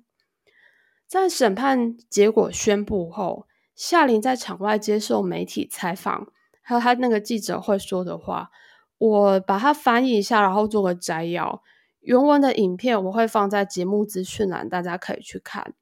[1.07, 6.27] 在审判结果宣布后，夏琳在场外接受媒体采访，
[6.61, 8.51] 还有他那个记者会说的话，
[8.97, 11.61] 我把它翻译一下，然后做个摘要。
[12.01, 15.73] 原文的影片我会放在节目资讯栏，大家可以去看。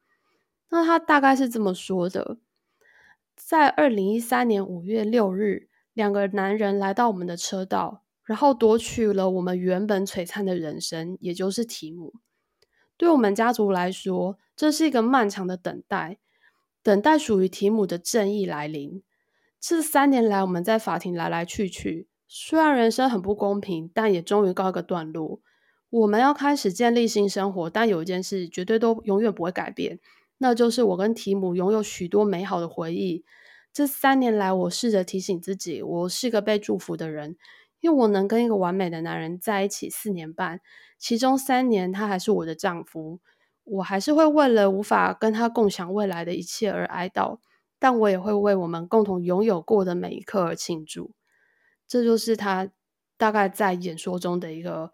[0.69, 2.37] 那他大概是这么说的：
[3.35, 12.13] 在二零一三年五月六日，两个男人来到我们的车道，然后夺取了我们原本璀璨的人生，也就是提姆。
[13.03, 16.19] 对我们家族来说，这是一个漫长的等待，
[16.81, 19.03] 等待属于提姆的正义来临。
[19.59, 25.41] 这三年来，我们在法庭来来去去，虽然人生很不公平，但也终于告一个段落。
[25.89, 29.99] 我们要开始建立新生活，但有一件事绝对都永远不会改变，
[30.37, 33.25] 那就是我跟提姆拥有许多美好的回忆。
[33.73, 37.35] 这三年来，我试着提醒自己，我是个被祝福的人，
[37.83, 40.61] 因为我能跟一个完美的男人在一起四年半，
[40.97, 43.19] 其中三年他还是我的丈夫。
[43.65, 47.39] 我还是会为了无法跟他共享未来的一切而哀悼，
[47.77, 51.11] 但我也会为我们共同拥有过的每一刻而庆祝。
[51.85, 52.69] 这就是他
[53.17, 54.91] 大概在演说中的一个。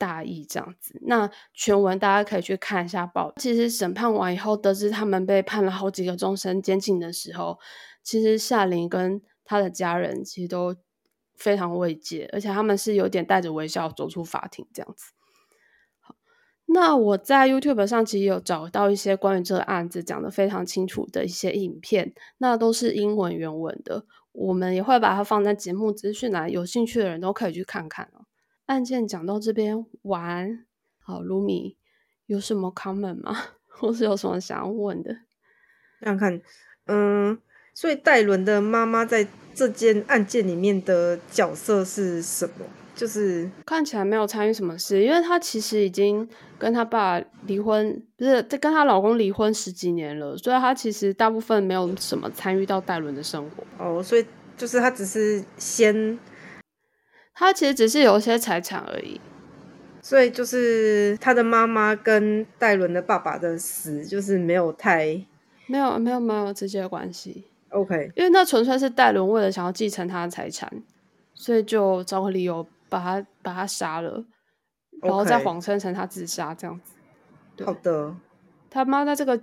[0.00, 3.32] 大意这样子，那全文大家可以去看一下报。
[3.38, 7.58] 其实审判完以后，得知他们被判了好几个终身监禁的时候，
[8.04, 10.76] 其实夏琳跟他的家人其实都
[11.38, 15.12] 非常慰藉，而且他们是有点带着微笑走出法庭这样子。
[16.00, 16.14] 好，
[16.66, 28.26] 那我在 YouTube 上其实有找到一些关于这个案子讲的非常清楚的一些影片，那都是英文原文的，我们也会把它放在节目资讯栏，有兴趣的人都可以去看看哦。
[28.66, 30.66] 案件讲到这边完，
[31.00, 31.78] 好，卢米
[32.26, 33.34] 有什么 comment 吗？
[33.66, 35.14] 或是有什么想要问的？
[36.02, 36.42] 想看，
[36.86, 37.38] 嗯，
[37.80, 42.66] 所以戴伦的妈妈在这件案件里面的角色是什么？
[42.92, 53.62] 就是看起来没有参与什么事，因为她其实已经跟她爸离婚，不是在跟她老公离婚十几年了，所以她其实大部分没有什么参与到戴伦的生活。
[53.78, 56.18] 哦，所以就是她只是先。
[57.32, 59.20] 她其实只是有一些财产而已，
[60.02, 65.24] 所以就是她的妈妈跟戴伦的爸爸的死，就是没有太
[65.68, 67.44] 没有没有没有直接的关系。
[67.70, 70.70] OK，因为那纯粹是戴伦为了想要继承他的财产，
[71.34, 74.24] 所以就找个理由把他把他杀了，
[75.02, 77.64] 然后再谎称成他自杀这样子。
[77.64, 78.14] 好的，
[78.70, 79.40] 他妈在这个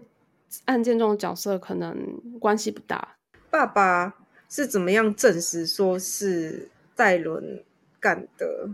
[0.65, 3.17] 案件中的角色可能关系不大。
[3.49, 4.15] 爸爸
[4.49, 7.63] 是怎么样证实说是戴伦？
[7.97, 8.69] 干的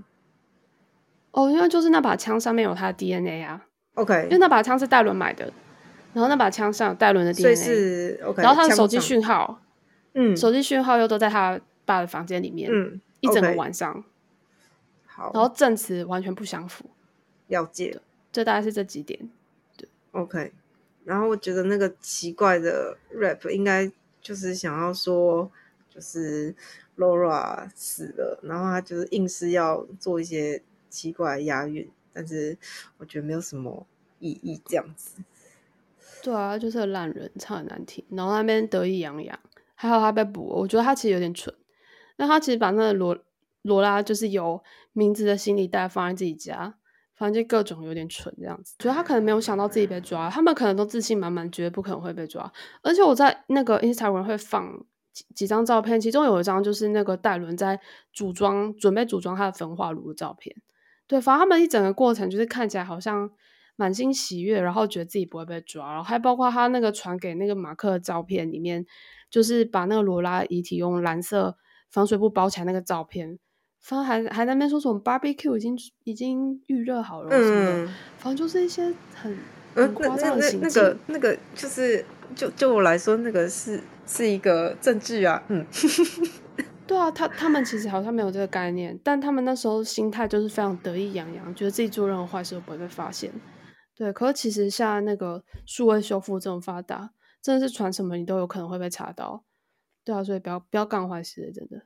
[1.31, 3.65] 哦，因为就是那把枪上面有他的 DNA 啊。
[3.93, 5.53] OK，因为那把枪是戴伦买的，
[6.13, 8.41] 然后那把枪上有戴伦的 DNA，是 OK。
[8.41, 9.61] 然后他的手机讯号，
[10.13, 14.03] 嗯，手机讯号又都在他爸的房间里面，嗯，一整个晚上。
[15.05, 16.85] 好，然后证词完全不相符。
[17.47, 17.99] 了解，
[18.31, 19.29] 这大概是这几点。
[19.75, 20.51] 对，OK。
[21.03, 25.51] 然后我觉得那个奇怪的 rap 应该就是想要说，
[25.89, 26.55] 就是。
[26.97, 32.55] Laura 死了，然后他就是硬是要做一些奇怪的押韵，但是
[32.97, 33.87] 我觉得没有什么
[34.19, 35.15] 意义，这样子。
[36.21, 39.37] 对啊，就是个烂人，唱很难听，然后那边得意洋洋，
[39.75, 40.43] 还好他被捕。
[40.43, 41.53] 我觉得他其实有点蠢，
[42.17, 43.17] 那他其实把那个罗
[43.63, 44.61] 罗拉就是有
[44.93, 46.75] 名字的行李袋放在自己家，
[47.15, 48.75] 反正就各种有点蠢这样子。
[48.79, 52.51] 觉得他可能没有想到自己被抓，他们可能都自信满满，觉得不可能会被抓。
[52.81, 54.85] 而且我在那个 Instagram 会放。
[55.13, 57.77] 几几张照片，其中有一张就是那个戴伦在
[58.13, 60.55] 组装、准备组装他的焚化炉的照片。
[61.05, 63.29] 对，反正他们一整个过程就是看起来好像
[63.81, 68.85] 满心喜悦，然后觉得自己不会被抓，然后还包括他那个传给那个马克的照片里面，
[69.31, 71.57] 就是把那个罗拉遗体用蓝色
[71.89, 73.39] 防水布包起来那个照片，
[73.79, 79.35] 反正还还在那边说什么 barbecue 已经已经预热好了什么的，反正就是一些很
[79.73, 82.05] 很夸张的情那个那个就是
[82.35, 83.81] 就就我来说，那个是。
[84.07, 85.65] 是一个证据啊，嗯，
[86.85, 93.31] 对啊，他他们其实好像没有这个概念，但他们那时候心态就是非常得意洋洋，觉得自己做任何坏事都不会被发现。
[94.01, 99.45] 对，可是其实现在那个数位修复这么发达，真的是传什么你都有可能会被查到。
[100.03, 101.79] 对啊，所以不要不要干坏事，真的。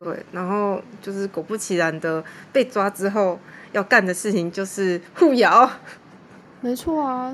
[0.00, 3.38] 对，然后就是果不其然的被抓之后，
[3.70, 5.70] 要干的事情就是互咬。
[6.60, 7.32] 没错啊，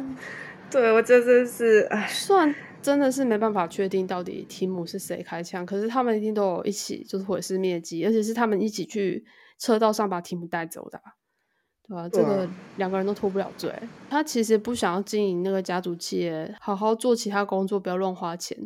[0.70, 9.24] 对我真的是唉，虽然真的是没办法确定到底提姆是谁开枪，可是他们一定都有一起就是毁尸灭迹，而且是他们一起去
[9.58, 11.00] 车道上把提姆带走的，
[11.88, 12.08] 对吧？
[12.08, 13.72] 这个两个人都脱不了罪。
[14.08, 18.56] 他其实不想要经营那个家族企业，好好做其他工作，不要乱花钱，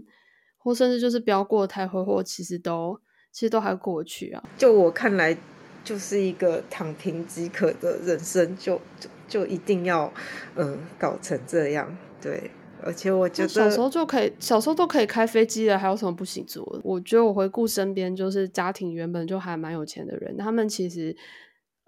[0.59, 2.99] 或甚至就是不要过太挥霍，其实都
[3.33, 4.43] 其实都还过去啊。
[4.57, 5.37] 就我看来，
[5.85, 9.09] 就是一个躺平即可的人生，就就。
[9.29, 10.11] 就一定要，
[10.57, 12.51] 嗯，搞成这样，对，
[12.83, 16.81] 而且我觉得小时候就可以，小时候都可以开飞机了，还有什么不行做的？
[16.83, 21.15] 我觉得我回顾身边，就是家庭原本就还蛮有钱的人，他们其实，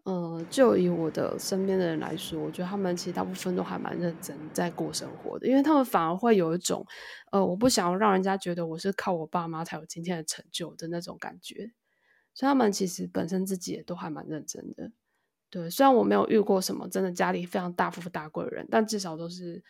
[0.05, 6.84] 嗯，就以我的身边的人来说，我觉得他们其实大部分都还蛮认真在过生活的，因为他们反而会有一种，
[7.32, 11.72] 呃，我不想要让人家觉得我是靠我爸妈才有今天的成就的那种感觉，
[12.34, 14.90] 所以他们其实本身自己也都还蛮认真的。
[15.51, 19.62] 对，虽然我没有遇过什么真的家里非常大富大贵的人，但至少都是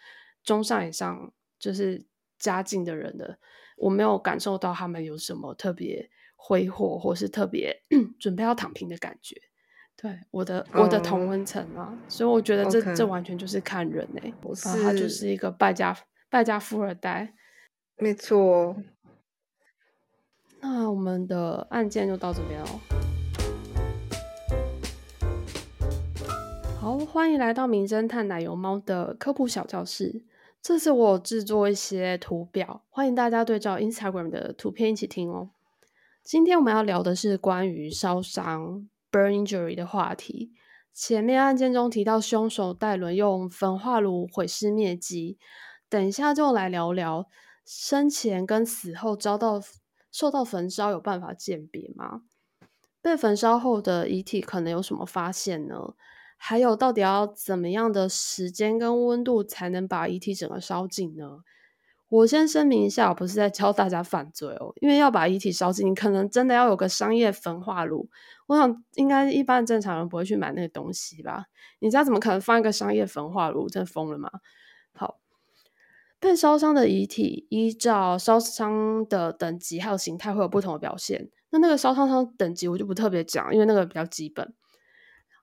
[0.45, 2.07] 中上以上，就是
[2.39, 3.39] 家境的人的，
[3.77, 7.83] 我没有感受到他们有什么特别挥霍或是特别
[8.21, 9.50] 准备要躺平的感觉。
[10.01, 14.33] 对，我的我的同温层啊，所以我觉得这这完全就是看人哎，
[14.83, 15.95] 他就是一个败家
[16.31, 17.35] 败家富二代，
[17.99, 18.77] 没错。
[20.63, 22.81] 那我们的案件就到这边哦。
[26.81, 30.25] 好，欢迎来到名侦探奶油猫的科普小教室。
[30.63, 35.51] 这次我有制作一些图表，欢迎大家对照 Instagram 的图片一起听哦。
[36.23, 40.53] 今天我们要聊的是关于烧伤 （burn injury） 的话题。
[40.93, 45.39] 前面案件中提到凶手戴伦用焚化炉毁尸灭迹，
[45.89, 47.27] 等一下就来聊聊
[47.65, 49.61] 生前跟死后遭到
[50.11, 52.23] 受到焚烧有办法鉴别吗？
[53.01, 55.95] 被焚烧后的遗体可能有什么发现呢？
[56.37, 61.39] 还有，到底要怎么样的时间跟温度才能把遗体整个烧尽呢？
[62.11, 68.11] 我先声明一下，我不是在教大家犯罪哦，因为要把遗体烧尽，你可能真的要有个商业焚化炉。
[68.49, 71.45] 我想，应该一般正常人不会去买那个东西吧？
[71.79, 73.69] 你家怎么可能放一个商业焚化炉？
[73.69, 74.29] 真疯了吗？
[74.93, 75.21] 好，
[76.19, 81.31] 被烧伤的遗体依照烧伤的等级还有形态会有不同的表现。
[81.51, 84.53] 那那个烧伤伤等级我就不特别讲，因为那个比较基本。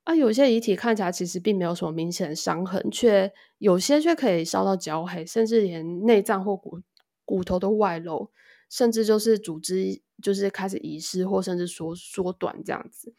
[0.07, 6.79] 啊，有些遗体看起来其实并没有什么明显的伤痕，却有些却可以烧到焦黑，甚至连内脏或骨
[7.25, 8.31] 骨头都外露，
[8.69, 13.13] 甚至就是组织就是开始遗失或甚至缩缩短这样子。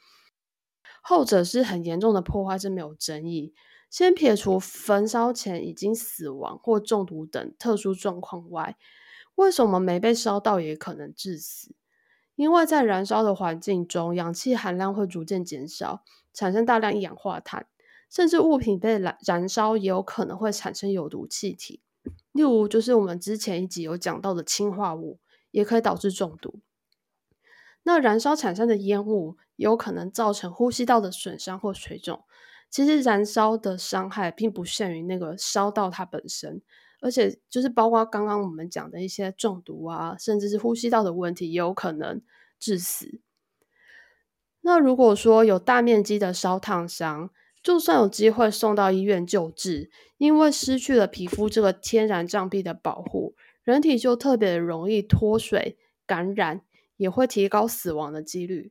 [1.03, 3.53] 后者是很严重的破坏是没有争议。
[3.91, 8.78] 先撇除焚烧前已经死亡或中毒等特殊状况外，
[9.34, 11.74] 为什么没被烧到也可能致死？
[12.34, 16.03] 因为在燃烧的环境中，氧气含量会逐渐减少。
[16.39, 17.66] 产生大量一氧化碳，
[18.09, 21.82] 甚至物品被燃燃烧也有可能会产生有毒气体，
[22.30, 25.18] 例如就是我们之前一集有讲到的氰化物，
[25.51, 26.61] 也可以导致中毒。
[27.82, 32.22] 那燃烧产生的烟雾有可能造成呼吸道的损伤或水肿。
[32.70, 36.62] 其实燃烧的伤害并不限于那个烧到它本身，
[37.01, 42.22] 而且就是包括刚刚我们讲的一些中毒啊，甚至是呼吸道的问题，也有可能
[42.61, 43.20] 致死。
[44.68, 47.30] 那如果说有大面积的烧烫伤，
[47.62, 56.60] 就算有机会送到医院救治，因为失去了皮肤这个天然障壁的保护，人体就特别容易脱水、感染，
[56.98, 58.70] 也会提高死亡的几率。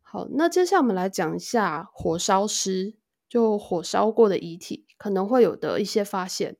[0.00, 2.94] 好，那接下来我们来讲一下火烧尸，
[3.28, 6.56] 就火烧过的遗体可能会有的一些发现。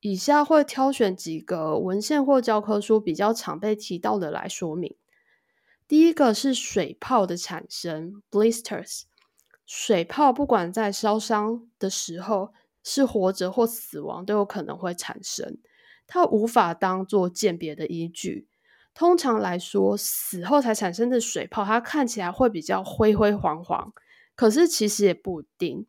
[0.00, 4.96] 以下会挑选几个文献或教科书比较常被提到的来说明。
[5.92, 9.02] 第一个是水泡的产生，blisters。
[9.66, 15.58] 水泡不管在烧伤的时候是活着或死亡，都有可能会产生。
[16.06, 18.48] 它无法当做鉴别的依据。
[18.94, 23.92] 通常来说，死后才产生的水泡，它看起来会比较灰灰黄黄。
[24.34, 25.86] 可是其实也不一定，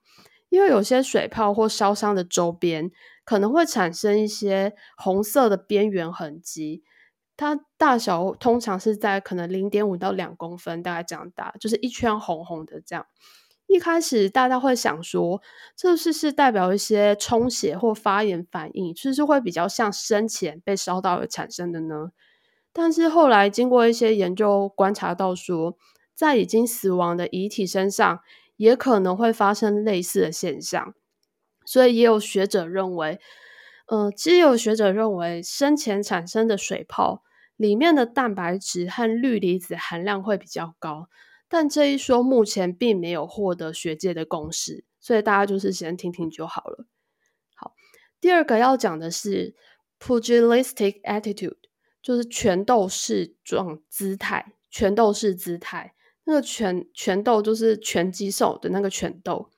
[0.49, 2.91] 因为有些水泡或烧伤的周边
[3.23, 6.83] 可能会产生一些红色的边缘痕迹。
[7.35, 13.05] 它大小通常是在可能零点五到两公分，大概这样大，就是一圈红红的这样。
[13.67, 15.41] 一开始大家会想说，
[15.75, 22.11] 这是是代表一些充血或发炎反应，是不是会比较像生前被烧到而产生的呢？
[22.71, 25.77] 但是后来经过一些研究观察到，说
[26.13, 28.19] 在已经死亡的遗体身上，
[28.57, 30.93] 也可能会发生类似的现象。
[31.65, 33.19] 所以也有学者认为，
[33.93, 37.21] 呃，其实有学者认为生前产生的水泡
[37.55, 41.09] 里面的蛋白质和氯离子含量会比较高，
[41.47, 46.87] 但这一说目前并没有获得学界的共识，所以大家就是先听听就好了。
[47.53, 47.75] 好，
[48.19, 49.53] 第二个要讲的是
[49.99, 51.57] pugilistic attitude，
[52.01, 55.93] 就是拳斗式状姿态，拳斗式姿态。
[56.23, 59.51] 那个拳拳斗就是拳击手的那个拳斗，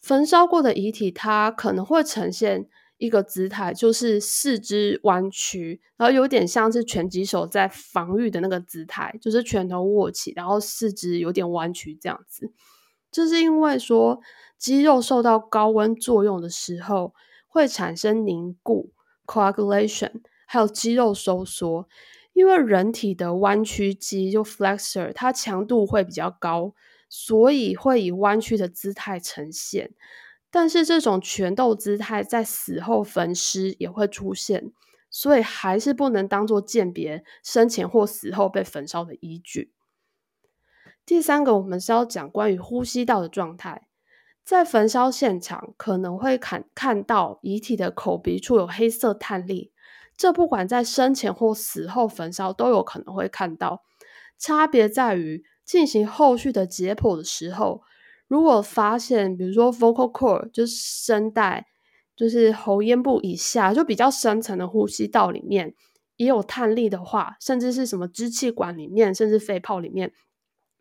[0.00, 12.52] 焚烧过的遗体，它可能会呈现一个姿态，就是四肢弯曲，然后有点像是拳击手在防御的那个姿态，就是拳头握起，然后四肢有点弯曲这样子。
[13.10, 14.20] 这是因为说
[14.58, 17.14] 肌肉受到高温作用的时候，
[17.48, 18.92] 会产生凝固
[19.26, 21.88] （coagulation），还有肌肉收缩。
[22.32, 26.74] 因为人体的弯曲肌就 flexor，它强度会比较高，
[27.08, 29.92] 所以会以弯曲的姿态呈现。
[30.54, 34.70] 但是这种拳斗姿态在死后焚尸也会出现，
[35.10, 39.72] 所以还是不能当做鉴别生前或死后被焚烧的依据。
[41.04, 43.88] 第三个，我们是要讲关于呼吸道的状态，
[44.44, 49.72] 在焚烧现场可能会看看到遗体的口鼻处有黑色碳粒。
[50.16, 53.82] 这不管在生前或死后焚烧都有可能会看到，
[54.38, 57.82] 差别在于进行后续的解剖的时候，
[58.28, 61.66] 如果发现比如说 vocal cord 就是声带，
[62.16, 65.74] 就是喉咽部以下就比较深层的呼吸道里面
[66.16, 70.12] 也有碳粒的话，甚至是什么支气管里面，甚至肺泡里面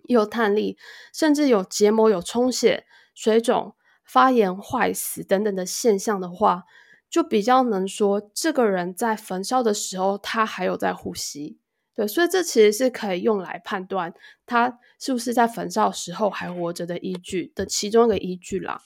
[0.06, 0.78] 也有碳粒，
[1.14, 3.76] 甚至有结膜有充血、水肿、
[4.06, 6.64] 发炎、坏死等等的现象的话。
[7.10, 11.60] 就比较能说这个人在焚烧的时候，他还有在呼吸，
[11.96, 14.14] 对，所以这其实是可以用来判断
[14.46, 18.82] 他是不是在焚烧时候还活着的依据的其中一个依据啦。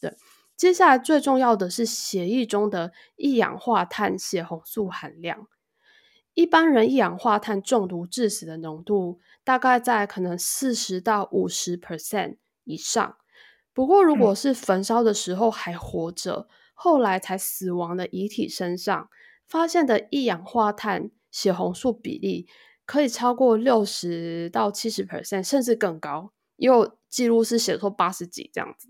[0.00, 0.16] 对，
[0.56, 5.46] 接下来最重要的是血液中的一氧化碳血红素含量。
[6.34, 13.16] 一般人一氧化碳中毒致死的浓度大概在可能四十到五十 percent 以上。
[13.72, 19.08] 不过如果是焚烧的时候还活着，后来才死亡的遗体身上
[19.46, 22.48] 发现的一氧化碳血红素比例
[22.84, 26.32] 可以超过六十到七十 percent，甚至更高。
[26.56, 28.88] 也有记录是写错八十几这样子。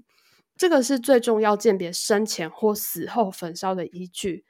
[0.57, 4.46] 这个是最重要鉴别生前或死后焚烧的依据。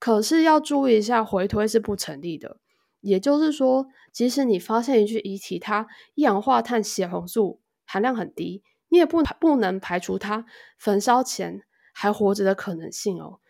[0.00, 2.58] 可是要注意一下，回推是不成立的。
[3.00, 10.44] 也就是说，即使你发现一具遗体，它一氧化碳血红素含量很低，你也不不能排除它
[10.76, 11.62] 焚烧前。
[11.98, 13.40] 还活着的可能性哦，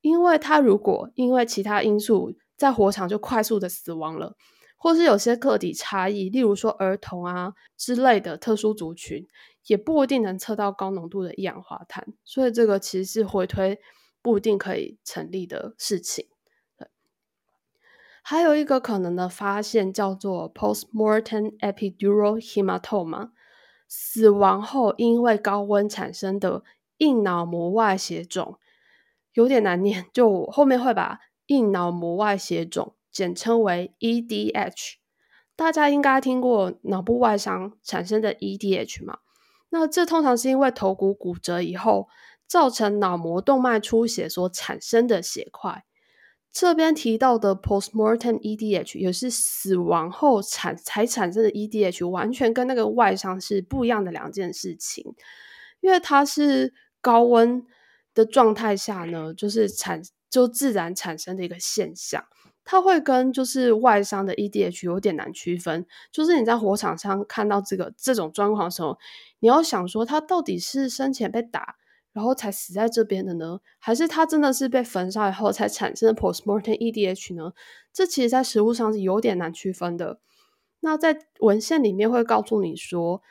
[0.00, 2.32] 因为它如果因为其他因素
[2.62, 4.36] 在火场就快速的死亡了，
[4.76, 9.26] 或是有些个体差异，例如说儿童啊之类的特殊族群，
[9.66, 13.80] 也不一定能测到高浓度的一氧化碳，所以这个其实是回推
[14.22, 16.28] 不一定可以成立的事情。
[18.22, 23.32] 还有一个可能的发现叫做 postmortem epidural hematoma，
[23.88, 26.62] 死亡后因为高温产生的。
[26.98, 28.60] 硬脑膜外血肿
[29.32, 31.18] 有点难念，就后面会把
[31.52, 34.94] 硬脑膜外血肿简称为 EDH。
[35.54, 39.18] 大家应该听过脑部外伤产生的 EDH 嘛？
[39.70, 42.08] 那这通常是因为头骨骨折以后
[42.46, 45.84] 造成脑膜动脉出血所产生的血块。
[46.50, 55.14] 这边提到的 postmortem EDH 也是死亡后产才产生的 EDH，完全跟那个外伤是不一样的两件事情，
[55.80, 56.74] 因为它是。
[57.04, 57.66] 高温
[58.14, 60.00] 的状态下呢，就是产
[60.32, 62.24] 就自然产生的一个现象，
[62.64, 65.86] 它会跟就是外伤的 EDH 有点难区分。
[66.10, 68.98] 就是你在火场上看到这个这种状况的时候，
[69.40, 71.76] 你要想说他到底是生前被打，
[72.14, 77.52] 然后才死在这边的呢，还是他真的是被焚烧以后才产生的 postmortem EDH 呢？
[77.92, 80.18] 这其实，在实物上是有点难区分的。
[80.80, 83.22] 那在文献里面会告诉你说。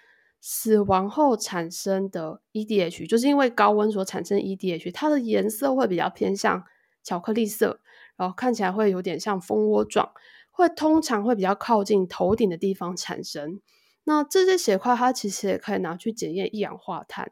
[0.44, 6.64] 死亡后产生的 EDH，就是因为高温所产生 EDH，它的颜色会比较偏向
[7.04, 7.80] 巧克力色，
[8.16, 10.12] 然后看起来会有点像蜂窝状，
[10.52, 13.60] 会通常会比较靠近头顶的地方产生。
[14.04, 17.32] 那这些血块，它其实也可以拿去检验一氧化碳。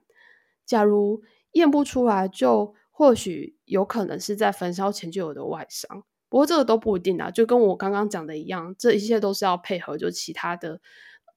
[0.66, 6.04] 假如验不出来，就或许有可能是在焚烧前就有的外伤。
[6.30, 10.82] 不过这个都不一定啊，就跟我刚刚讲的一样，这一切都是要配合就其他的。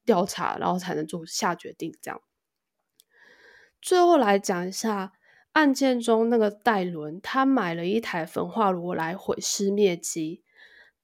[0.05, 1.97] 调查，然后才能做下决定。
[2.01, 2.21] 这样，
[3.81, 5.13] 最后来讲一下
[5.53, 10.43] 案件中那个戴伦，他买了一台焚化炉来毁尸灭迹。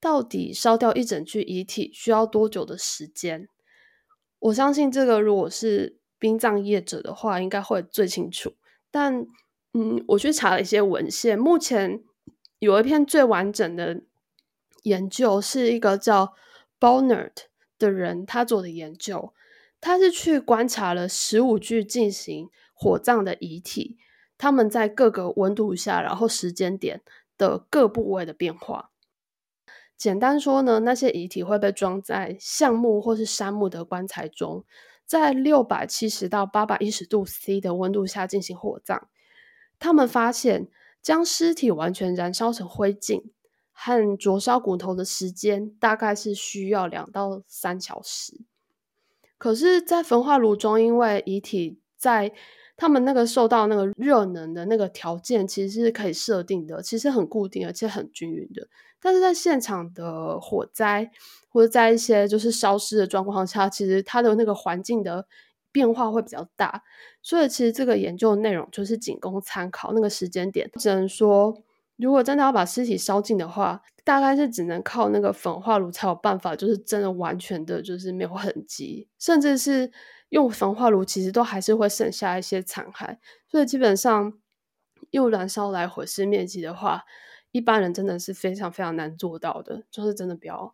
[0.01, 3.49] 到底烧掉一整具遗体需要多久的时间？
[4.39, 8.55] 我相信这个如果是殡葬业者的话，应该会最清楚。
[8.89, 9.27] 但
[9.73, 12.01] 嗯，我去查了一些文献，目前
[12.59, 14.01] 有一篇最完整的
[14.83, 16.33] 研究是一个叫
[16.79, 17.31] Bonner
[17.77, 19.33] 的人他做的研究，
[19.81, 23.97] 他是去观察了十五具进行火葬的遗体，
[24.39, 27.03] 他们在各个温度下，然后时间点
[27.37, 28.89] 的各部位的变化。
[29.97, 34.63] 简单说呢，那些遗体会被装在橡木或是杉木的棺材中，
[35.05, 39.09] 在六百七十到八百一十度 C 的温度下进行火葬。
[39.77, 40.69] 他们发现，
[41.01, 43.23] 将尸体完全燃烧成灰烬
[43.73, 48.39] 和灼烧骨头的时间大概是需要两到三小时。
[49.37, 52.33] 可是，在焚化炉中，因为遗体在
[52.79, 58.67] 他们那个受到那个热能的那个条件，其实是可以设定的，其实很固定而且很均匀的。
[59.01, 61.11] 但是在现场的火灾
[61.49, 65.27] 或者在一些就是烧尸的状况下，其实它的那个环境的。
[65.71, 66.81] 变化会比较大，
[67.21, 69.93] 所以其实这个研究内容就是仅供参考。
[69.93, 71.61] 那个时间点只能说，
[71.95, 79.91] 如果真的要把尸体烧尽的话，大概是只能靠那个焚化炉才有办法，就是真的完全的，就是没有痕迹，甚至是
[80.29, 83.17] 用焚化炉，其实都还是会剩下一些残骸。
[83.47, 84.33] 所以基本上
[85.11, 87.03] 用燃烧来毁尸灭迹的话，
[87.51, 90.73] 一般人真的是非常非常难做到的，就是真的不要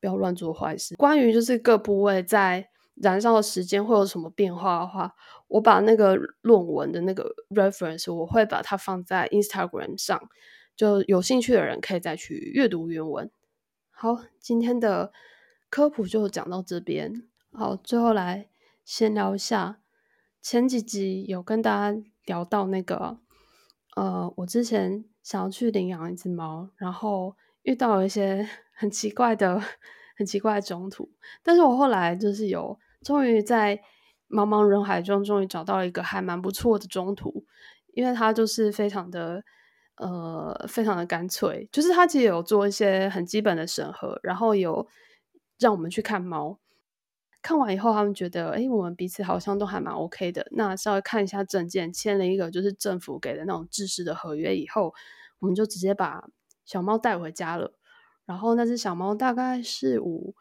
[0.00, 0.94] 不要乱做坏事。
[0.96, 2.68] 关于就是各部位在。
[2.98, 5.14] 燃烧的时间会有什么变化的话，
[5.48, 10.18] 我把那个论文的那个 reference，我会把它放在 Instagram 上，
[10.74, 13.30] 就有兴趣的人可以再去阅读原文。
[13.90, 15.12] 好，今天的
[15.68, 17.28] 科普就讲到这边。
[17.52, 18.48] 好，最后来
[18.86, 19.80] 先聊一下，
[20.40, 23.18] 前几集有跟大家聊到那个，
[23.96, 29.60] 呃，我之前想要去领养一只猫，然后遇到了一些 很奇怪的、
[30.16, 31.10] 很奇怪的中途，
[31.42, 32.78] 但是我后来就是有。
[33.02, 33.76] 终于在
[34.28, 37.44] 茫茫人海中，终于找到了一个还蛮不错的中途，
[37.92, 39.44] 因为他就是非常的
[39.96, 44.88] 呃，非常的干脆，就是他其实有做一些很基本的审核，然后有
[45.58, 46.58] 让我们去看猫，
[47.46, 54.92] 看完以后他们觉得，哎，我们彼此好像都还蛮 OK 的，那稍微看一下证件，签了一个就是政府给的那种制式的合约以后，
[55.38, 56.28] 我们就直接把
[56.64, 57.72] 小猫带回家了，
[58.24, 60.34] 然后那只小猫大概是五。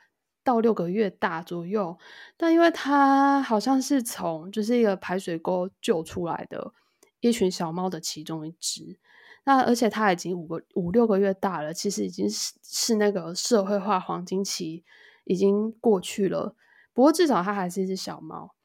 [0.44, 1.98] 到六个月大左右，
[2.38, 6.72] 但因为它好像是从就是一个排水沟救出来的
[7.20, 9.00] 一群小猫的其中一只，
[9.46, 14.86] 那而且它已经五个五六个月大了，其实已经是是那个社会化黄金期
[15.24, 16.56] 已经过去了。
[16.96, 18.56] 不过至少它还是一只小猫，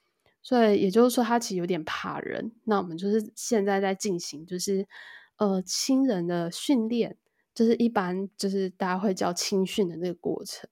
[0.40, 2.52] 所以也就是说它其实有点怕人。
[2.64, 4.86] 那我们就是现在在进行就是
[5.36, 7.16] 呃亲人的训练，
[7.52, 10.70] 就是一般就是大家会叫亲训的那个过程。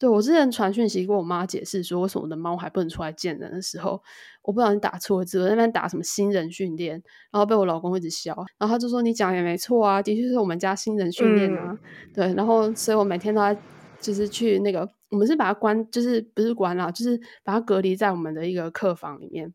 [0.00, 4.00] 对我之前传讯息跟我妈解释说，为什么我的猫还不能出来见人的时候，
[4.42, 11.76] 我不小心打错字，我那边打什么新人训练，然后被我老公一直笑，然后他就说你讲也没错啊，的确是我们家新人训练啊，
[12.14, 13.60] 对，然后所以我每天都在
[14.00, 19.52] 就是去那个，我们是把它关，就是不是关了，就是把它隔离在我们的一个客房里面。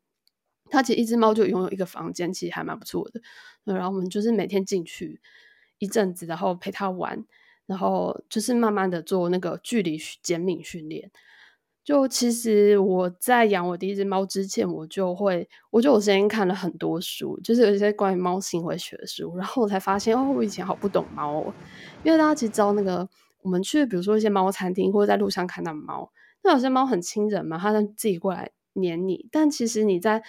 [0.69, 3.21] 它其实一只猫就拥有一个房间，其实还蛮不错的。
[3.63, 5.21] 然后我们就是每天进去
[5.77, 7.25] 一阵子，然后陪它玩。
[7.65, 11.09] 然后就是慢慢的做那个距离减敏训练。
[11.81, 21.53] 就其实我在养我第一只猫之前，我就会，我就我之前看了很多书，就是有一些关于猫行为学的书，然后我才发现，哦，我以前好不懂猫哦。
[22.03, 23.07] 因为大家其实知道那个，
[23.43, 26.11] 我们去比如说一些猫餐厅，或者在路上看到猫，
[26.43, 30.23] 那有些猫很亲人嘛，它自己过来黏你，但其实你在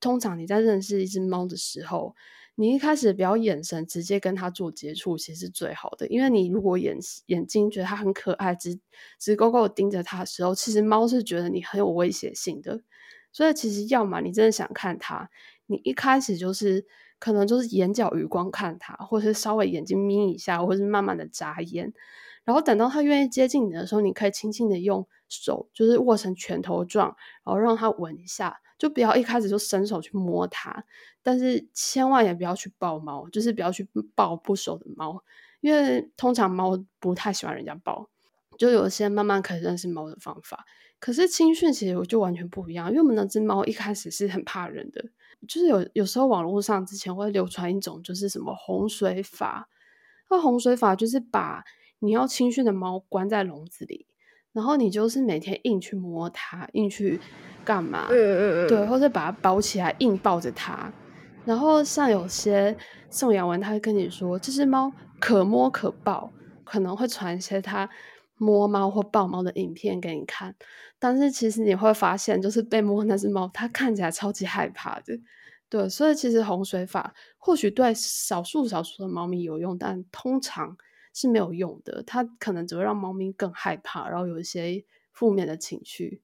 [0.00, 2.14] 通常你在认识一只猫的时候。
[2.56, 6.06] 你一开始不要眼神直接跟它做接触，其实是最好的。
[6.08, 8.78] 因为你如果眼眼睛觉得它很可爱，直
[9.18, 12.82] 直勾勾盯着它的时候，其实猫是觉得你很有威胁性的。
[13.32, 15.30] 所以其实要么你真的想看它，
[15.68, 16.84] 你一开始就是
[17.18, 21.94] 可能就是眼角余光看它，或是稍微眼睛眯一下，或者是慢慢的眨眼。
[22.50, 28.60] 然后等到它愿意接近你的时候，你可以轻轻的用手就是握成拳头状，然后让它闻一下。
[28.76, 30.84] 就不要一开始就伸手去摸它，
[31.22, 35.22] 但是千万也不要去抱猫，就是不要去抱不熟的猫，
[35.60, 38.08] 因为通常猫不太喜欢人家抱。
[38.58, 40.64] 就有些慢慢可以认识猫的方法，
[40.98, 45.04] 可是青训其实我就完全不一样，因为我们那只猫一开始是很怕人的，
[45.46, 49.68] 就是有有时候网络上之前会流传一种就是什么洪水法，
[50.28, 51.62] 那洪水法就是把
[52.00, 54.06] 你要青训的猫关在笼子里。
[54.52, 57.20] 然后你就是每天硬去摸它，硬去
[57.64, 58.08] 干嘛？
[58.10, 60.92] 嗯嗯嗯，对，或者把它包起来，硬抱着它。
[61.44, 62.76] 然后像有些
[63.08, 66.32] 送养文，他会跟你说，这只猫可摸可抱，
[66.64, 67.88] 可能会传一些他
[68.36, 70.54] 摸猫或抱猫的影片给你看。
[70.98, 75.18] 但是其实你会发现，就是被摸那只猫，它看起来超级害怕的。
[75.68, 80.76] 对，所以其实洪水法或许对少数少数的猫咪有用，但通常
[81.12, 82.02] 是没有用的。
[82.02, 86.22] 它可能只会让猫咪更害怕，然后有一些负面的情绪。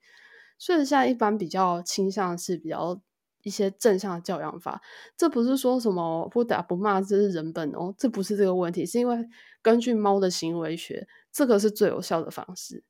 [0.59, 3.01] 所以现在一般比较倾向是比较
[3.43, 4.81] 一些正向的教养法。
[5.17, 9.29] 这不是说什么不打不骂这是人本哦，这不是这个问题，是因为
[9.61, 12.83] 根据猫的行为学，这个是最有效的方式。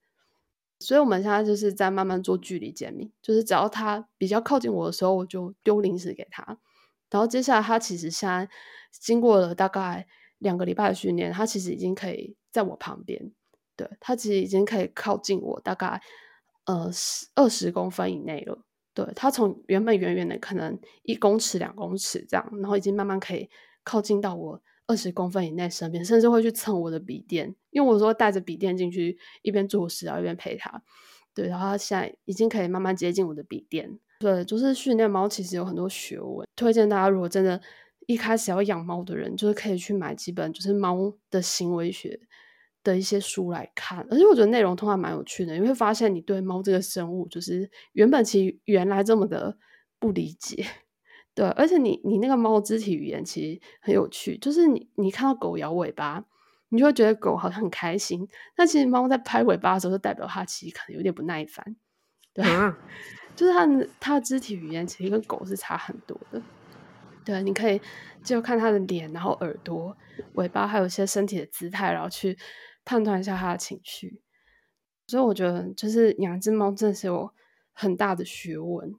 [0.79, 6.59] 所以我们现在就是在慢慢做距离减敏，就是只要它比较靠近我的时候，我就丢零食给它。
[7.11, 8.49] 然后接下来它其实现在
[8.91, 10.07] 经过了大概
[10.39, 13.32] 两个礼拜的训练，它其实已经可以在我旁边，
[13.76, 16.01] 对它其实已经可以靠近我大概
[16.64, 18.64] 呃十二十公分以内了。
[18.95, 23.49] 对它从原本远远的可能一公尺两公尺这样，然后已经慢慢可以
[23.84, 24.62] 靠近到我。
[24.89, 30.80] 二十公分以内身边，甚至会去蹭我的笔垫，因为我说带着笔垫进去，一边做事啊，一边陪他。
[31.34, 33.99] 对，然后他现在已经可以慢慢接近我的笔垫。
[34.20, 37.61] 对，就是训练猫其实有很多学问，推荐大家如果真的
[38.07, 42.19] 一开始要养猫的人，就是可以去买几本就是猫的行为学
[42.83, 44.07] 的一些书来看。
[44.11, 49.59] 而且我觉得内容通常蛮有趣的，你会发现你对猫这个生物，就是原本其实原来这么的
[49.99, 50.65] 不理解。
[51.35, 56.25] 对，而且你你那个猫肢体语言其实很有趣，就是你你看到狗摇尾巴，
[56.71, 61.77] 你就会觉得狗好像很开心，但其实猫在拍尾巴的时候，就代表它其实可能有点不耐烦。
[62.33, 62.45] 对，
[63.37, 63.67] 就是它
[64.01, 66.41] 它的肢体语言其实跟狗是差很多的。
[67.27, 67.79] 对，你可以
[68.22, 69.95] 就看它的脸，然后耳朵、
[70.35, 72.39] 尾巴，还有一些身体的姿态，然后去
[72.85, 74.22] 判断一下它的情绪。
[75.09, 77.31] 所以我觉得，就是养只猫真的是有
[77.72, 78.95] 很大的学问。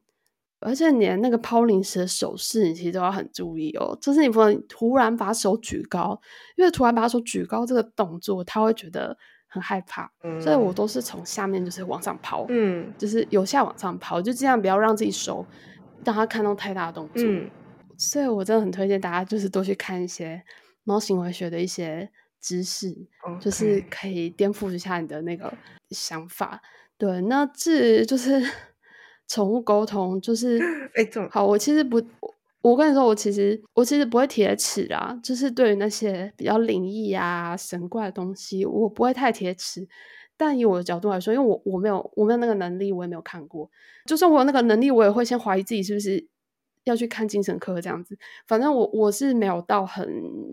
[0.60, 3.96] 而且连那个抛零食的手势，你其实都要很注意哦。
[4.02, 6.20] 就是你不能突然把手举高，
[6.56, 9.16] 因为突然把手举高这个动作，它会觉得
[9.48, 10.12] 很害怕。
[10.42, 15.46] 所以我都是从下面就是往上抛，嗯，就是由下往上抛，就尽量不要让自己手
[16.04, 17.24] 让它看到太大的动作。
[17.98, 20.42] 所以我真的很推荐大家，就是多去看一些
[20.84, 22.96] 猫行为学的一些知识，
[23.42, 25.54] 就是可以颠覆一下你的那个
[25.90, 26.62] 想法。
[26.98, 28.42] 对，那这就是。
[29.30, 30.58] 宠物沟通就是，
[30.96, 32.02] 哎，好，我其实不，
[32.62, 39.86] 我跟你说，我其实我其实不会铁齿啊，就是对于那些比较灵异啊、神怪的东西，我不会太铁齿。
[40.38, 43.70] 但以我的角度来说，因为我我没有我没有那个能力，我也没有看过。
[44.06, 46.26] 就算我有那个能力，我也会先怀疑自己是不是
[46.90, 48.18] 要去看精神科这样子。
[48.48, 50.08] 反正我我是没有到很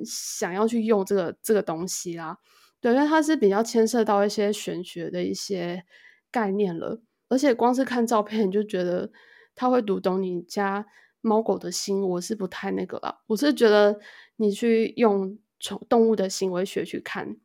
[0.04, 2.38] 想要去用这个这个东西啦。
[2.80, 5.84] 对，因为它是比较牵涉到一些玄学的一些
[6.30, 7.00] 概念了。
[7.28, 9.10] 而且光是看照片，就觉得
[9.54, 10.86] 他会读懂你家
[11.20, 13.22] 猫狗的心，我是不太那个了。
[13.28, 13.98] 我是觉得
[14.36, 17.36] 你去用宠动物的行为学去看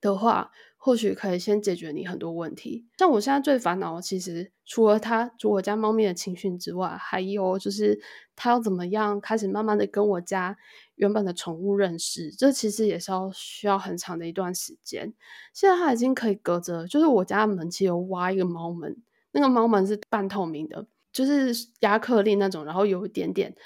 [0.00, 0.50] 的话。
[0.84, 2.84] 或许可以先解决你很多问题。
[2.98, 7.98] 像我现在最烦恼，其实除了他，除我家猫咪的情绪之外，还有就是
[8.36, 10.54] 他要怎么样开始慢慢的跟我家
[10.96, 12.30] 原本的宠物认识。
[12.32, 15.14] 这其实也是要需要很长的一段时间。
[15.54, 18.94] 现在他已经可以隔着，就是我家的门其实有挖一个猫门，
[19.32, 23.56] 那个猫门是半透明的，就是亚克力那种，然后有一点点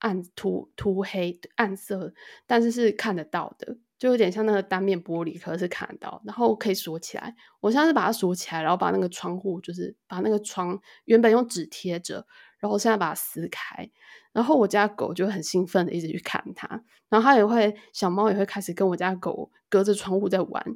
[0.00, 2.12] 暗涂涂黑暗色，
[2.46, 3.78] 但是是看得到的。
[3.98, 7.34] 就有点像那个单面玻璃，可是看得到，然后可以锁起来。
[7.60, 12.26] 我现在是把它锁起来，然后把那个窗户，就是把那个窗原本用纸贴着，
[12.58, 13.90] 然后现在把它撕开。
[14.32, 16.68] 然后我家狗就很兴奋的一直去看它，
[17.08, 20.66] 然后它也会小猫也会开始跟我家狗隔着窗户在玩。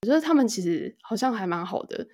[0.00, 2.06] 我觉得它们其实好像还蛮好的，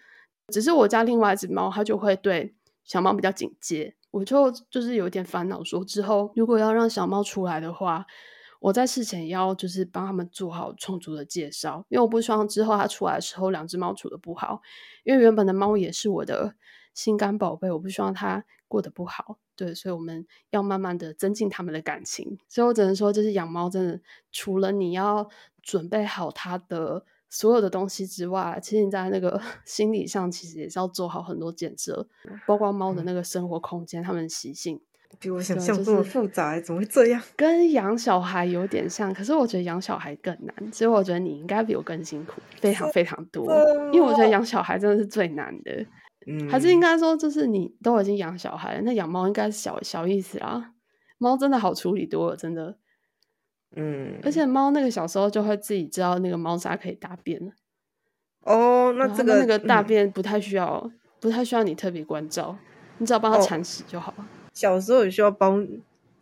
[0.52, 8.04] 只是我家另外一只猫它就会对小猫比较警戒，我就就是有点烦恼，说之后如果要让小猫出来的话。
[8.64, 14.62] 我在事前也要就是帮他们做好充足的介绍，因为我不希望之后它出来的时候两只猫处的不好，
[15.02, 16.54] 因为原本的猫也是我的
[16.94, 19.38] 心肝宝贝，我不希望它过得不好。
[19.54, 22.38] 对，所以我们要慢慢的增进他们的感情。
[22.48, 24.00] 所以我只能说，就是养猫真的
[24.32, 25.28] 除了你要
[25.60, 32.08] 准备好它的所有的东西之外，其实你在那个 心理上其实也是要做好很多建设，
[32.46, 34.80] 包括猫的那个生活空间，它们习性。
[35.18, 37.22] 比我想象这么复杂，怎么会这样？
[37.36, 43.46] 跟养小孩有点像，可是我觉得养小孩更难，所以我觉得你应该比我更辛苦，非常非常多。
[43.92, 45.86] 因为我觉得养小孩真的是最难的，
[46.26, 50.72] 嗯，还是应该说，就是你都已经养小孩了，那养猫应该是小小意思啦。
[51.18, 52.76] 猫真的好处理多了，真的，
[53.76, 57.52] 嗯，而且猫那个小时候就会自己知道那个猫砂可以大便了。
[58.42, 60.90] 哦，那这个那个大便不太需要，
[61.20, 62.58] 不太需要你特别关照，
[62.98, 64.26] 你只要帮它铲屎就好了。
[64.54, 65.58] 小时候也需要包，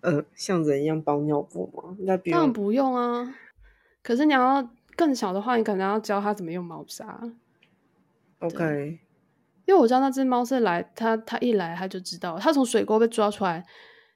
[0.01, 1.97] 呃，像人一样包尿布吗？
[2.01, 3.33] 那当然不用啊。
[4.03, 7.21] 可是你要更小的话，你可能要教他怎么用猫砂。
[8.41, 8.99] OK。
[9.65, 13.65] 因为我知道那只猫是来，它它一来它就知道，它从水沟被抓出来，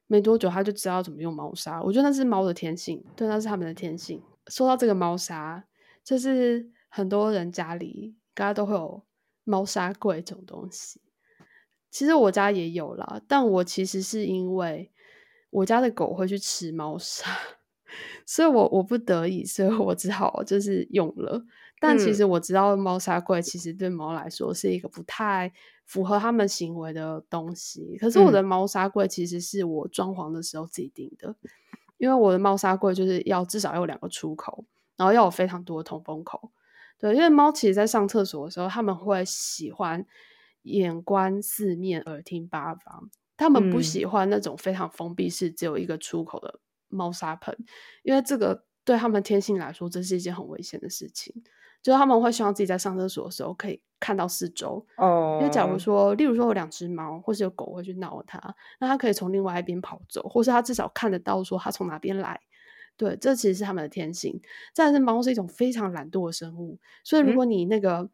[0.09, 1.81] 没多久它就知道怎么用猫砂。
[1.81, 4.21] 我觉得那是猫的天性，对，那是它们的天性。
[4.49, 5.65] 说到这个猫砂，
[6.03, 9.05] 就是很多人家里大家都会有
[9.45, 11.01] 猫砂柜这种东西。
[11.97, 14.91] 其实我家也有啦，但我其实是因为
[15.49, 17.25] 我家的狗会去吃猫砂，
[18.27, 21.43] 所以我我不得已，所以我只好就是用了。
[21.81, 25.51] 但其实我知道猫砂柜其实对猫来说是一个不太
[25.87, 27.97] 符合它们行为的东西。
[27.99, 31.35] 可是我的猫砂柜其实是我装潢的时候自己定的，
[31.97, 34.67] 因为我的猫砂柜就是要至少要有两个出口，
[34.99, 36.51] 然后要有非常多的通风口。
[36.99, 40.07] 对，因为猫其实在上厕所的时候，他们会喜欢
[40.67, 47.57] 眼观四面，耳听八方，他们不喜欢那种非常封闭式只有一个出口的猫砂盆，
[48.03, 51.43] 因为这个对他们天性来说，这是一件很危险的事情。
[51.83, 55.39] 就是他们会希望自己在上厕所的时候可以看到四周哦。
[55.41, 58.41] 因为假如说，例如说有两只猫或是有狗会去闹它，
[58.81, 62.41] 那它可以从另外一边跑走，或是它至少看得到说它从哪边来。
[62.97, 64.41] 对，这其实是他们的天性。
[64.75, 68.11] 再是猫是一种非常懒惰的生物，所以如果你那个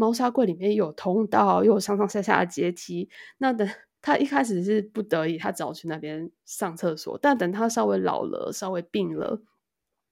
[0.00, 3.68] 猫砂柜里面有通道，又有上上下下的阶梯，那等
[4.00, 7.18] 它一开始是不得已，它只好去那边上厕所。
[7.20, 9.42] 但等它稍微老了、稍微病了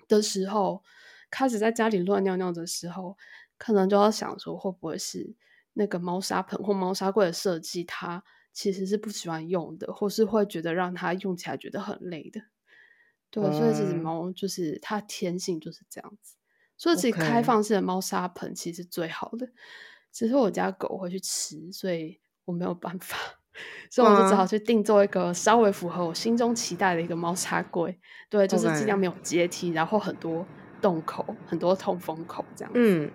[0.07, 0.83] 的时候，
[1.31, 3.17] 开始在家里乱尿尿的时候，
[3.57, 5.35] 可能就要想说，会不会是
[5.73, 8.23] 那个猫砂盆或猫砂柜的设计，它
[8.53, 12.43] 其实是不喜欢用的，或是会觉得让它用起来觉得很累的。
[13.31, 16.35] 对，所以这只猫就是它天性就是这样子。
[16.79, 19.47] 所以其实开放式的猫砂盆其实最好的，
[20.11, 23.17] 只是我家狗会去吃，所以我没有办法，
[23.91, 28.01] 所以我就只好去定做一个稍微符合我心中期待的一个猫砂柜。
[28.31, 30.47] 对，就是尽量没有阶梯，然后很多。
[30.81, 33.11] 洞口很多通风口这样子，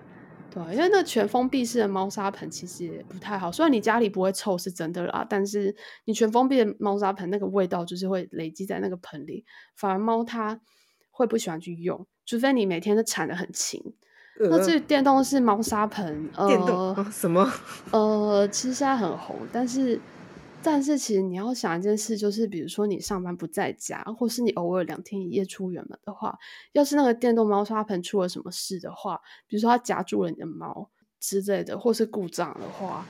[0.51, 3.49] 对，因为那全封闭式的猫砂盆其实也不太好。
[3.49, 9.45] 虽然你家里不会臭是真的啦，但是你全封闭的猫砂盆那个味道就是会累积在那个盆里，
[9.77, 10.59] 反而猫它
[11.13, 13.81] 会不喜欢去用，除非你每天都铲的很勤。
[14.37, 17.49] 那至于电动式猫砂盆，呃，什么？
[17.91, 20.01] 呃，其实现在很红，但是。
[20.65, 26.39] 但是其实你要想一件事，就是比如说你上班不在家，或是你偶尔两天一夜出远门的话，
[26.71, 30.89] 要是那个电动猫砂盆出了什么事的话，比如说它夹住了你的猫
[31.19, 33.05] 之类的，或是故障的话，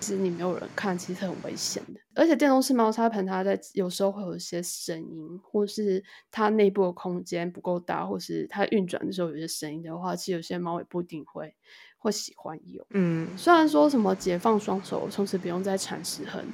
[0.00, 2.00] 其实你没有人看，其实很危险的。
[2.14, 11.54] 而且电动式猫砂盆它在有时候会有一些声音，或是它内部的空间不够大，或是它运转的时候有些声音的话，其实有些猫也不一定会
[11.98, 12.84] 会喜欢用。
[12.90, 16.44] 嗯，虽然说什么解放双手，从此不用再铲屎痕。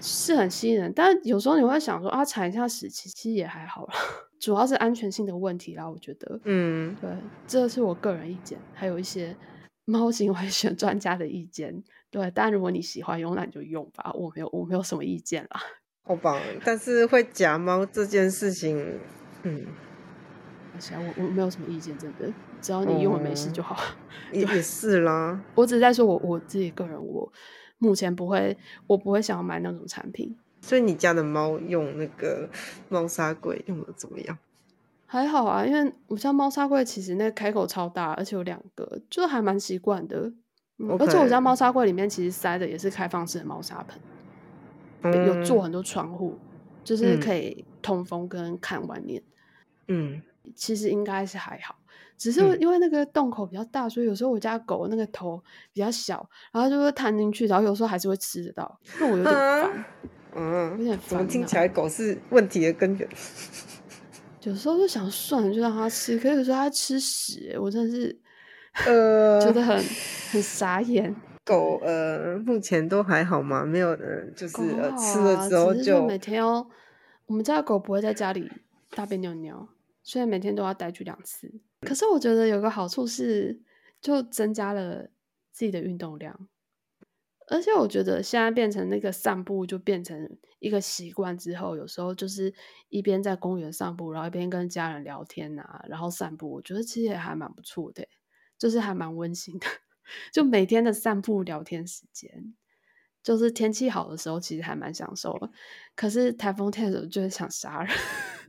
[0.00, 3.94] 是很吸引人，但有时候你会想说啊，铲一下屎其实也还好啦，
[4.38, 5.88] 主要是安全性的问题啦。
[5.88, 7.08] 我觉得，嗯，对，
[7.46, 9.34] 这是我个人意见，还有一些
[9.86, 11.82] 猫行为学专家的意见。
[12.14, 15.60] 对，但如果你喜欢用，那你就用吧，我没有，我没有什么意见啦。
[16.04, 18.78] 好棒，但是会夹猫这件事情，
[19.42, 19.66] 嗯，
[20.74, 23.76] 而且，我我没有什么意见，真的，只要你用了没事就好。
[24.30, 27.32] 也是啦，我只是在说我我自己个人我。
[27.78, 28.56] 目前不会，
[28.86, 30.34] 我不会想要买那种产品。
[30.62, 32.48] 所以你家的猫用那个
[32.88, 34.38] 猫砂柜用的怎么样？
[35.04, 40.32] 还好啊，因为我家猫砂柜其实那个开口超大，而且有两个，就还蛮习惯的。
[40.98, 43.84] 而且我家猫砂柜里面其实塞的也是开放式的猫砂
[45.02, 46.38] 盆，有做很多窗户，
[46.82, 49.22] 就是可以通风跟看外面。
[49.88, 50.22] 嗯，
[50.54, 51.76] 其实应该是还好。
[52.16, 59.84] 只是因为那个洞口比较大，所以有时候我家狗那个头比较小，然后就会探进去，然后有时候还是会吃得到，那我有点烦，
[60.36, 61.08] 嗯，有点烦。
[61.08, 63.08] 怎么听起来狗是问题的根源？
[64.44, 68.16] 有时候就想算了，就让它吃，可是有时候它吃屎，我真的是
[68.86, 69.76] 呃觉得很
[70.32, 71.14] 很傻眼。
[71.44, 73.64] 狗呃目前都还好嘛？
[73.64, 74.56] 没有呃就是
[74.98, 76.66] 吃了之后就每天哦，
[77.26, 78.50] 我们家的狗不会在家里
[78.90, 79.68] 大便尿尿，
[80.02, 81.52] 虽然每天都要带去两次。
[81.82, 83.60] 可是我觉得有个好处是，
[84.00, 85.10] 就增加了
[85.52, 86.48] 自己的运动量，
[87.48, 92.54] 而且我觉得现在变成那个散步就变成一个习惯之后，有时候就是
[92.88, 98.08] 一边在公园散步，然后一边跟家人聊天啊，然后散步，我觉得其实也还蛮不错的，
[98.58, 99.66] 就是还蛮温馨的，
[100.32, 102.54] 就每天的散步聊天时间，
[103.22, 105.50] 就是天气好的时候其实还蛮享受的，
[105.94, 107.96] 可是台风天的时候就会想杀人。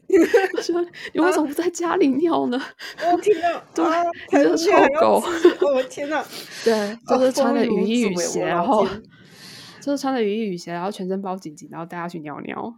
[0.55, 0.79] 我说
[1.15, 2.61] ：“你为什么不在家里尿呢？”
[3.11, 3.59] 我 天哪！
[3.73, 3.83] 对，
[4.31, 5.23] 你是臭狗！
[5.73, 6.23] 我天哪！
[6.63, 8.87] 对，就是穿着雨衣雨鞋，然后
[9.81, 12.75] 就是穿着雨衣雨鞋，然后全身包紧紧，然后带他去尿尿。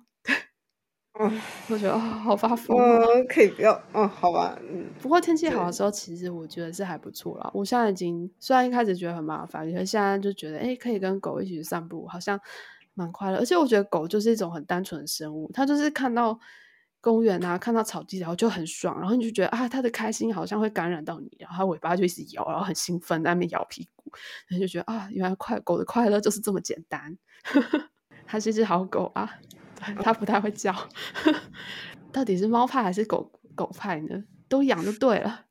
[1.20, 2.78] 嗯，我觉得哦，好发疯。
[2.78, 3.80] 嗯，可以不要。
[3.94, 4.58] 嗯，好吧。
[4.62, 7.50] 嗯，不过天气好的时候，其实我觉得是还不错啦。
[7.54, 12.40] 我现在已经虽然一开始觉得很麻烦，可是现在就觉得，哎，可以跟狗一起去散步，好像
[12.94, 13.38] 蛮快乐。
[13.38, 16.40] 而且我觉得狗就是一种很单纯的生物，它就是看到
[17.02, 24.12] 公园啊，看到草地，然后就很爽，然后你就觉得啊，它的开心好像会感染到你，然后它尾巴就一直摇，然后很兴奋在那边摇屁股，
[24.48, 27.18] 然后就觉得啊，原来快狗的快乐就是这么简单。
[28.30, 29.32] 它是一只好狗啊，
[30.02, 30.74] 它不太会叫。
[32.12, 34.24] 到底是猫派还是狗狗派呢？
[34.50, 35.46] 都养就对了。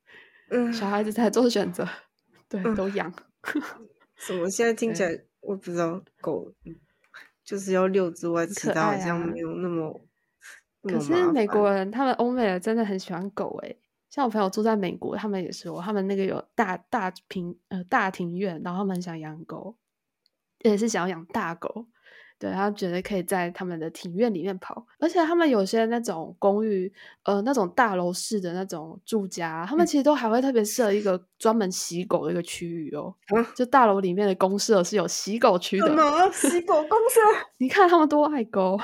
[0.50, 1.86] 嗯，小孩子才做选择，
[2.48, 3.12] 对，都养。
[4.16, 4.48] 什么？
[4.48, 5.10] 现在 听起来
[5.40, 6.52] 我不知道，狗
[7.44, 10.00] 就是要遛之外，其他好像没有那么。
[10.82, 13.80] 可是美国人，他们欧美人真的很喜欢狗诶。
[14.08, 19.76] 像我朋友住在美国，他们也说，他们那个有大大平呃大庭院，然后他们想养狗，
[20.60, 21.86] 也是想要养大狗。
[22.38, 33.14] 对他觉得可以在他们的庭院里面跑，而且他们有些那种公寓，呃，那种大楼式的那种住家，他们其实都还会特别设一个专门洗狗的一个区域哦。
[33.54, 35.86] 就大楼里面的公社是有洗狗区的。
[35.86, 37.20] 什么洗狗公社？
[37.58, 38.78] 你看他们多爱狗。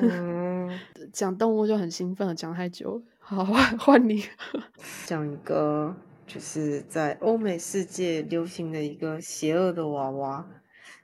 [0.00, 0.68] 嗯，
[1.12, 3.00] 讲动物就很兴奋了，讲太久。
[3.20, 3.44] 好，
[3.78, 4.24] 换你
[5.06, 5.94] 讲一个，
[6.26, 10.44] 就是在欧美世界流行的一个邪恶的娃娃。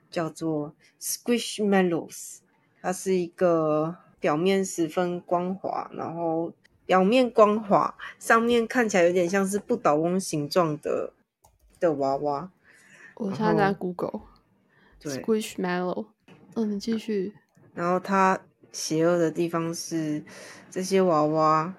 [0.09, 2.39] 叫做 Squishmallows，
[2.81, 6.51] 它是一个表面十分光滑，然后
[6.85, 11.13] 表面光滑，上面看起来有点像是不倒翁形状的
[11.79, 12.51] 的娃娃。
[13.15, 14.21] 我现在在 Google，
[14.99, 16.07] 对，Squishmallow，
[16.55, 17.33] 嗯，你继续。
[17.73, 18.41] 然后它
[18.71, 20.23] 邪恶的地方是
[20.71, 21.73] 这些娃娃，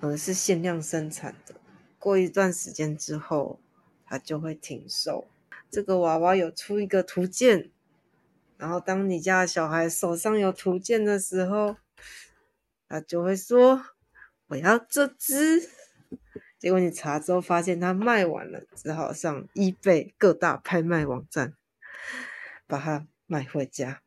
[0.00, 1.54] 呃，是限量生产的，
[1.98, 3.58] 过一段时间之后，
[4.04, 5.26] 它就会停售。
[5.70, 7.70] 这个娃娃有出一个图鉴，
[8.56, 11.76] 然后当你家的小孩手上有图鉴的时候，
[12.88, 13.84] 他就会说
[14.48, 15.68] ：“我要这只。”
[16.58, 21.54] 结果你查之后发现它卖完了，只好上 eBay 各大拍卖网站
[22.66, 24.00] 把它买回家。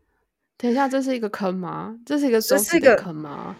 [0.57, 1.97] 等一下，这是一个坑吗？
[2.05, 3.55] 这是一个收集的坑吗？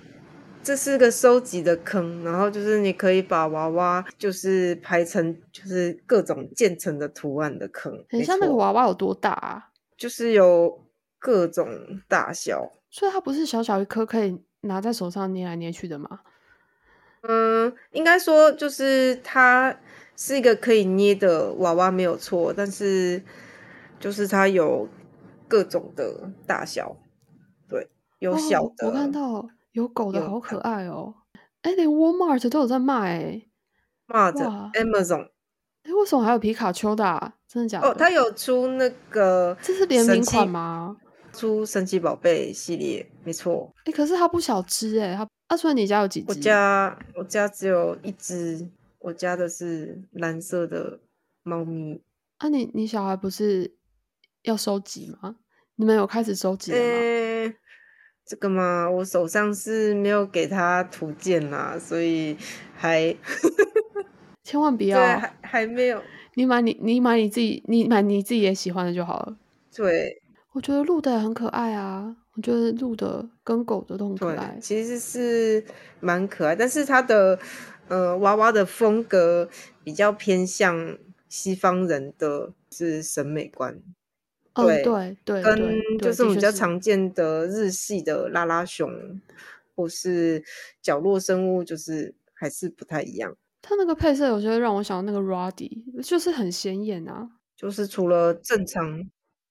[0.63, 8.05] 这是个收集的坑，然后就是你可以把娃娃就是排成就是各种建成的图案的坑。
[8.09, 9.69] 很像那个娃娃有多大啊？
[9.97, 10.85] 就是有
[11.17, 11.67] 各种
[12.07, 16.19] 大小，所以它不是小小一颗可以拿在手上捏来捏去的吗？
[17.21, 19.75] 嗯，应该说就是它
[20.15, 23.21] 是一个可以捏的娃娃没有错，但是
[23.99, 24.87] 就是它有
[25.47, 26.95] 各种的大小，
[27.67, 27.89] 对，
[28.19, 29.49] 有小的，我看到。
[29.73, 31.13] 有狗的好可爱哦！
[31.61, 33.47] 哎，连 Walmart 都有在卖哎
[34.07, 34.33] ，Mart、
[34.73, 35.29] Amazon，
[35.83, 37.33] 哎，为什么还有皮卡丘的？
[37.47, 37.87] 真的假的？
[37.87, 40.97] 哦，它有出那个，这是联名款吗？
[41.33, 43.73] 出神奇宝贝系列，没错。
[43.85, 45.27] 哎，可是它不小只哎，它。
[45.47, 46.27] 阿川，你家有几只？
[46.29, 48.69] 我家我家只有一只，
[48.99, 51.01] 我家的是蓝色的
[51.43, 52.01] 猫咪。
[52.37, 53.75] 啊，你你小孩不是
[54.43, 55.35] 要收集吗？
[55.75, 57.53] 你们有开始收集了吗？
[58.31, 62.37] 这个嘛，我手上是没有给他图鉴啦，所以
[62.73, 63.13] 还
[64.41, 66.01] 千万不要，还还没有。
[66.35, 69.35] 你买你你买你自己，你买你自己也喜欢的就好了。
[69.75, 70.21] 对，
[70.53, 74.57] 我觉得鹿的很可爱啊，我觉得鹿的跟狗的都很可爱。
[74.61, 75.61] 其实是
[75.99, 77.37] 蛮可爱，但是它的
[77.89, 79.49] 呃娃娃的风格
[79.83, 83.77] 比较偏向西方人的是审美观。
[84.53, 89.21] 对对对，跟就是我们比较常见的日系的拉拉熊，
[89.75, 90.43] 或是
[90.81, 93.35] 角落生物，就是还是不太一样。
[93.61, 97.29] 它那个配色有些让我想到那个 Ruddy，就是很显眼啊。
[97.55, 99.07] 就是除了正常，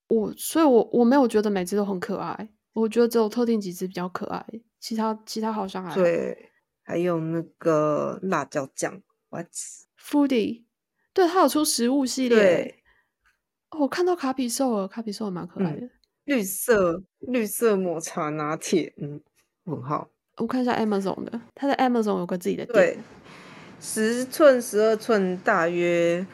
[0.09, 4.45] 我所以，我我没有觉得每只都很可爱，我觉得只有特定几只比较可爱，
[4.79, 6.49] 其他其他好像还对。
[6.83, 10.63] 还有那个辣椒酱，What's？Foodie，
[11.13, 12.80] 对，它有出食物系列。
[13.71, 15.89] 哦，我看到卡比兽了，卡比兽蛮可爱的，
[16.25, 19.19] 绿色绿色抹茶拿铁，嗯，
[19.65, 20.09] 很好。
[20.37, 22.97] 我看一下 Amazon 的，它的 Amazon 有个自己的店，
[23.79, 26.25] 十寸、十二寸，大约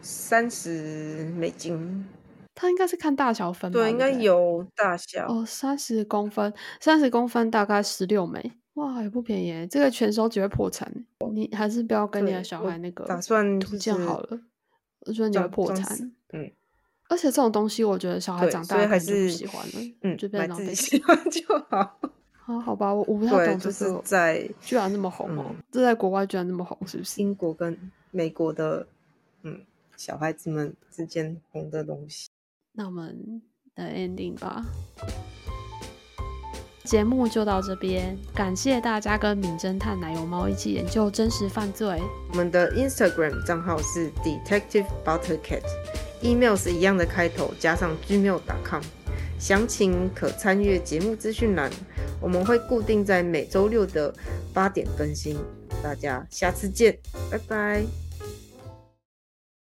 [0.00, 2.06] 三十美金。
[2.54, 5.26] 它应该是看大小分，对，应该有大小。
[5.26, 9.66] 哦，三十公分，三十公分大概十六枚，哇，也不便宜。
[9.68, 10.92] 这个全收只会破产，
[11.32, 14.40] 你还是不要跟你的小孩那个打算图鉴好了，
[15.06, 16.50] 我觉得你会破产，嗯。
[17.12, 21.98] 而且这种东西，我觉得小孩长大还是喜欢了，嗯，就变成自己喜欢就好。
[22.46, 27.20] 啊，好吧，我我不太懂这个，在居然那么红哦，这在国外居然那么红，是不是？
[27.20, 27.78] 英国跟
[28.10, 28.86] 美国的，
[29.42, 29.60] 嗯，
[29.98, 32.30] 小孩子们之间红的东西。
[32.72, 33.42] 那我们
[33.74, 34.64] 的 ending 吧，
[36.84, 42.00] 节目就到这边，感谢大家跟名侦探奶油猫一起研究真实犯罪。
[42.30, 45.62] 我们的 Instagram 账号是 Detective Buttercat。
[46.22, 48.82] Email 是一样的开头，加上 gmail.com。
[49.38, 51.70] 详情可参阅节目资讯栏。
[52.20, 54.14] 我们会固定在每周六的
[54.54, 55.36] 八点更新，
[55.82, 56.96] 大家下次见，
[57.30, 57.82] 拜拜。